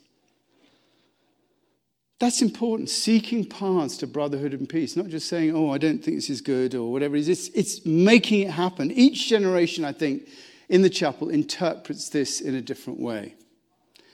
That's 2.22 2.44
important, 2.44 2.88
seeking 2.88 3.44
paths 3.44 3.98
to 3.98 4.06
brotherhood 4.06 4.54
and 4.54 4.70
peace, 4.70 4.96
not 4.96 5.08
just 5.08 5.28
saying, 5.28 5.56
oh, 5.56 5.72
I 5.72 5.80
don't 5.80 6.04
think 6.04 6.18
this 6.18 6.30
is 6.30 6.40
good 6.40 6.76
or 6.76 6.92
whatever 6.92 7.16
it 7.16 7.22
is. 7.22 7.30
It's, 7.30 7.48
it's 7.48 7.84
making 7.84 8.42
it 8.42 8.52
happen. 8.52 8.92
Each 8.92 9.28
generation, 9.28 9.84
I 9.84 9.92
think, 9.92 10.30
in 10.70 10.84
the 10.84 10.90
chapel 10.90 11.30
interprets 11.30 12.10
this 12.10 12.40
in 12.40 12.54
a 12.54 12.62
different 12.62 13.00
way. 13.00 13.34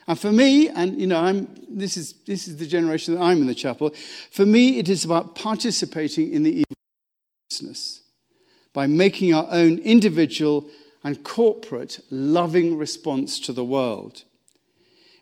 And 0.08 0.18
for 0.18 0.32
me, 0.32 0.70
and 0.70 0.98
you 0.98 1.06
know, 1.06 1.20
I'm, 1.20 1.54
this, 1.68 1.98
is, 1.98 2.14
this 2.26 2.48
is 2.48 2.56
the 2.56 2.66
generation 2.66 3.14
that 3.16 3.20
I'm 3.20 3.42
in 3.42 3.48
the 3.48 3.54
chapel, 3.54 3.94
for 4.32 4.46
me, 4.46 4.80
it 4.80 4.88
is 4.88 5.04
about 5.04 5.36
participating 5.36 6.32
in 6.32 6.44
the 6.44 6.64
business 7.50 8.04
by 8.72 8.88
making 8.88 9.34
our 9.34 9.48
own 9.52 9.80
individual 9.80 10.70
and 11.04 11.26
corporate 11.26 12.00
loving 12.10 12.78
response 12.78 13.38
to 13.42 13.52
the 13.52 13.66
world 13.66 14.24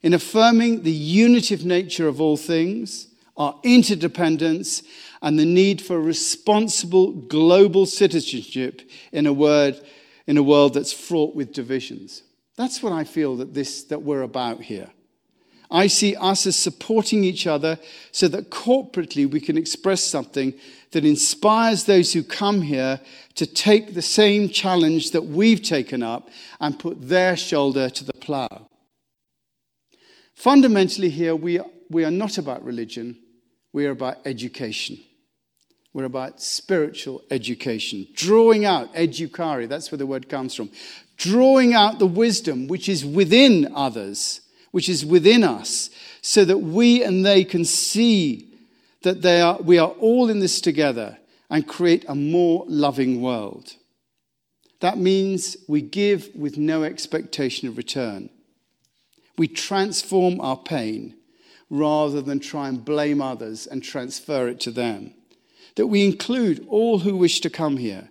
in 0.06 0.14
affirming 0.14 0.84
the 0.84 0.92
unitive 0.92 1.66
nature 1.66 2.08
of 2.08 2.22
all 2.22 2.38
things, 2.38 3.08
our 3.38 3.60
interdependence, 3.64 4.84
and 5.24 5.40
the 5.40 5.46
need 5.46 5.82
for 5.82 6.00
responsible 6.00 7.12
global 7.12 7.88
citizenship 7.88 8.84
in 9.12 9.26
a, 9.26 9.34
word, 9.34 9.76
in 10.28 10.38
a 10.38 10.44
world 10.44 10.76
that's 10.76 10.94
fraught 10.94 11.34
with 11.34 11.52
divisions. 11.52 12.22
That's 12.56 12.84
what 12.84 12.94
I 12.94 13.04
feel 13.04 13.38
that, 13.38 13.56
this, 13.56 13.84
that 13.86 14.04
we're 14.04 14.22
about 14.22 14.62
here. 14.62 14.92
I 15.72 15.88
see 15.88 16.16
us 16.16 16.46
as 16.46 16.56
supporting 16.56 17.24
each 17.24 17.48
other 17.48 17.80
so 18.12 18.28
that 18.28 18.52
corporately 18.52 19.28
we 19.28 19.42
can 19.42 19.58
express 19.58 20.04
something 20.04 20.54
that 20.92 21.04
inspires 21.04 21.86
those 21.86 22.14
who 22.14 22.22
come 22.22 22.62
here 22.62 23.02
to 23.34 23.48
take 23.48 23.96
the 23.96 24.04
same 24.04 24.50
challenge 24.50 25.10
that 25.12 25.24
we've 25.24 25.64
taken 25.64 26.04
up 26.04 26.30
and 26.60 26.78
put 26.78 27.10
their 27.10 27.36
shoulder 27.36 27.90
to 27.90 28.04
the 28.04 28.14
plow. 28.14 28.70
Fundamentally, 30.36 31.10
here, 31.10 31.36
we, 31.36 31.60
we 31.90 32.04
are 32.04 32.12
not 32.12 32.38
about 32.38 32.64
religion, 32.64 33.18
we 33.74 33.86
are 33.86 33.92
about 33.92 34.18
education. 34.26 35.00
We're 35.96 36.04
about 36.04 36.42
spiritual 36.42 37.24
education, 37.32 38.06
drawing 38.16 38.66
out, 38.66 38.94
educare, 38.96 39.66
that's 39.70 39.94
where 39.94 39.98
the 39.98 40.06
word 40.06 40.28
comes 40.28 40.54
from, 40.54 40.70
drawing 41.16 41.74
out 41.74 42.00
the 42.00 42.06
wisdom 42.06 42.68
which 42.68 42.90
is 42.90 43.06
within 43.06 43.72
others, 43.74 44.42
which 44.72 44.90
is 44.90 45.06
within 45.06 45.42
us, 45.42 45.90
so 46.22 46.44
that 46.44 46.58
we 46.58 47.02
and 47.02 47.26
they 47.26 47.46
can 47.46 47.64
see 47.64 48.54
that 49.04 49.22
they 49.22 49.40
are, 49.40 49.58
we 49.62 49.78
are 49.78 49.88
all 49.88 50.30
in 50.30 50.40
this 50.40 50.60
together 50.60 51.18
and 51.50 51.66
create 51.66 52.04
a 52.10 52.16
more 52.16 52.66
loving 52.68 53.22
world. 53.22 53.72
That 54.82 54.98
means 54.98 55.56
we 55.66 55.82
give 55.82 56.30
with 56.36 56.58
no 56.58 56.84
expectation 56.84 57.70
of 57.70 57.78
return. 57.78 58.30
We 59.38 59.48
transform 59.48 60.40
our 60.42 60.58
pain 60.58 61.16
rather 61.70 62.22
than 62.22 62.40
try 62.40 62.70
and 62.70 62.84
blame 62.84 63.22
others 63.22 63.68
and 63.68 63.84
transfer 63.84 64.48
it 64.48 64.60
to 64.62 64.72
them. 64.72 65.14
That 65.76 65.88
we 65.88 66.06
include 66.06 66.66
all 66.70 67.00
who 67.00 67.18
wish 67.18 67.42
to 67.42 67.50
come 67.50 67.78
here. 67.78 68.10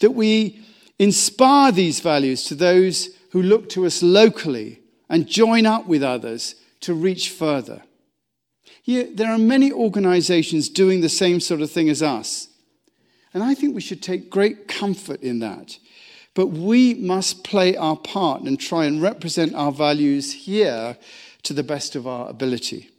That 0.00 0.12
we 0.12 0.64
inspire 0.98 1.72
these 1.72 2.00
values 2.00 2.44
to 2.44 2.54
those 2.54 3.10
who 3.30 3.42
look 3.42 3.68
to 3.70 3.84
us 3.84 4.02
locally 4.02 4.80
and 5.08 5.26
join 5.26 5.66
up 5.66 5.86
with 5.86 6.02
others 6.02 6.54
to 6.80 6.94
reach 6.94 7.30
further. 7.30 7.82
Here, 8.82 9.08
there 9.12 9.30
are 9.30 9.38
many 9.38 9.72
organizations 9.72 10.68
doing 10.68 11.00
the 11.00 11.08
same 11.08 11.40
sort 11.40 11.60
of 11.60 11.70
thing 11.70 11.88
as 11.88 12.02
us. 12.02 12.48
And 13.32 13.42
I 13.42 13.54
think 13.54 13.74
we 13.74 13.80
should 13.80 14.02
take 14.02 14.30
great 14.30 14.68
comfort 14.68 15.20
in 15.20 15.40
that. 15.40 15.78
But 16.34 16.48
we 16.48 16.94
must 16.94 17.44
play 17.44 17.76
our 17.76 17.96
part 17.96 18.42
and 18.42 18.58
try 18.58 18.86
and 18.86 19.00
represent 19.00 19.54
our 19.54 19.70
values 19.70 20.32
here 20.32 20.96
to 21.44 21.52
the 21.52 21.62
best 21.62 21.94
of 21.94 22.06
our 22.06 22.28
ability. 22.28 22.90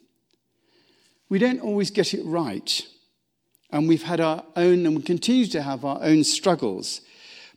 We 1.27 1.39
don't 1.39 1.59
always 1.59 1.91
get 1.91 2.13
it 2.13 2.23
right. 2.23 2.81
And 3.71 3.89
we've 3.89 4.03
had 4.03 4.21
our 4.21 4.43
own, 4.55 4.85
and 4.85 4.95
we 4.95 5.01
continue 5.01 5.47
to 5.47 5.61
have 5.61 5.83
our 5.83 6.01
own 6.01 6.23
struggles. 6.23 7.01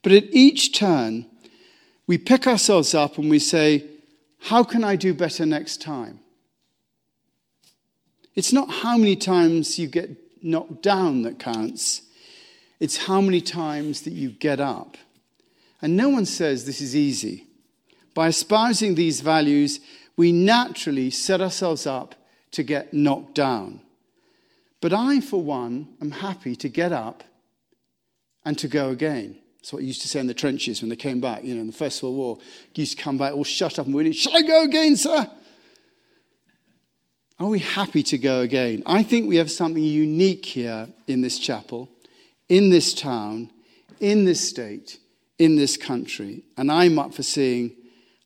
But 0.03 0.13
at 0.13 0.25
each 0.33 0.77
turn, 0.77 1.27
we 2.07 2.19
pick 2.19 2.47
ourselves 2.47 2.95
up 2.95 3.19
and 3.19 3.31
we 3.31 3.39
say, 3.39 3.85
How 4.41 4.65
can 4.65 4.83
I 4.83 4.97
do 4.97 5.15
better 5.15 5.47
next 5.47 5.81
time? 5.81 6.21
It's 8.35 8.53
not 8.53 8.71
how 8.71 8.97
many 8.97 9.17
times 9.17 9.79
you 9.79 9.87
get 9.87 10.11
knocked 10.43 10.83
down 10.83 11.23
that 11.23 11.39
counts, 11.39 12.03
it's 12.81 12.97
how 12.97 13.21
many 13.21 13.41
times 13.41 14.03
that 14.03 14.13
you 14.13 14.31
get 14.31 14.59
up. 14.59 14.97
And 15.81 15.97
no 15.97 16.09
one 16.09 16.27
says 16.27 16.65
this 16.65 16.81
is 16.81 16.97
easy. 16.97 17.47
By 18.15 18.29
espousing 18.29 18.95
these 18.95 19.21
values, 19.21 19.81
we 20.17 20.33
naturally 20.33 21.11
set 21.11 21.41
ourselves 21.41 21.87
up 21.87 22.15
to 22.53 22.63
get 22.63 22.93
knocked 22.93 23.35
down. 23.35 23.81
But 24.81 24.93
I, 24.93 25.21
for 25.21 25.41
one, 25.41 25.89
am 26.01 26.11
happy 26.11 26.57
to 26.57 26.69
get 26.69 26.93
up 26.93 27.23
and 28.45 28.59
to 28.59 28.69
go 28.69 28.91
again. 28.91 29.37
That's 29.59 29.73
what 29.73 29.83
I 29.83 29.87
used 29.87 30.03
to 30.03 30.09
say 30.09 30.21
in 30.21 30.27
the 30.27 30.35
trenches 30.35 30.81
when 30.81 30.89
they 30.89 30.97
came 30.97 31.21
back, 31.21 31.45
you 31.45 31.55
know, 31.55 31.61
in 31.61 31.67
the 31.67 31.73
First 31.73 32.03
World 32.03 32.17
War. 32.17 32.39
You 32.75 32.83
used 32.83 32.97
to 32.97 33.03
come 33.03 33.19
back 33.19 33.35
all 33.35 33.45
shut 33.45 33.79
up 33.79 33.87
and 33.87 33.95
whinny, 33.95 34.13
Shall 34.13 34.37
I 34.37 34.43
go 34.43 34.63
again, 34.63 34.97
sir? 34.97 35.31
Are 37.41 37.49
we 37.49 37.61
happy 37.61 38.03
to 38.05 38.19
go 38.19 38.41
again? 38.41 38.83
I 38.87 39.05
think 39.05 39.29
we 39.29 39.37
have 39.37 39.51
something 39.51 39.83
unique 39.83 40.45
here 40.45 40.89
in 41.07 41.21
this 41.21 41.39
chapel, 41.39 41.89
in 42.49 42.71
this 42.71 42.95
town, 42.95 43.51
in 44.01 44.25
this 44.25 44.49
state 44.49 44.99
in 45.39 45.57
this 45.57 45.77
country. 45.77 46.45
And 46.57 46.71
I'm 46.71 46.99
up 46.99 47.15
for 47.15 47.23
seeing 47.23 47.77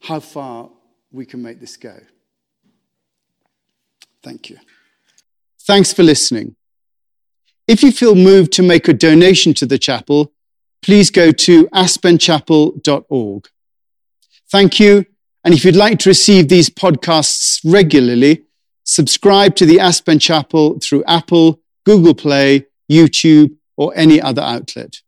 how 0.03 0.21
far 0.21 0.71
we 1.11 1.27
can 1.27 1.43
make 1.43 1.61
this 1.61 1.77
go. 1.77 1.99
Thank 4.23 4.51
you. 4.51 4.59
Thanks 5.61 5.93
for 5.93 6.03
listening. 6.03 6.57
If 7.69 7.83
you 7.83 7.93
feel 7.93 8.15
moved 8.15 8.53
to 8.55 8.63
make 8.63 8.89
a 8.89 8.93
donation 8.93 9.55
to 9.55 9.67
the 9.67 9.79
chapel, 9.79 10.33
please 10.83 11.11
go 11.11 11.31
to 11.31 11.67
aspenchapel.org. 11.69 13.49
Thank 14.51 14.81
you. 14.81 15.07
And 15.45 15.55
if 15.55 15.65
you'd 15.65 15.77
like 15.77 15.99
to 16.01 16.11
receive 16.11 16.49
these 16.49 16.69
podcasts 16.69 17.61
regularly, 17.65 18.45
subscribe 18.85 19.57
to 19.57 19.67
the 19.67 19.81
Aspen 19.81 20.19
Chapel 20.19 20.79
through 20.81 21.05
Apple, 21.07 21.61
Google 21.85 22.15
Play, 22.15 22.67
YouTube, 22.91 23.57
or 23.77 23.93
any 23.97 24.21
other 24.21 24.43
outlet. 24.43 25.01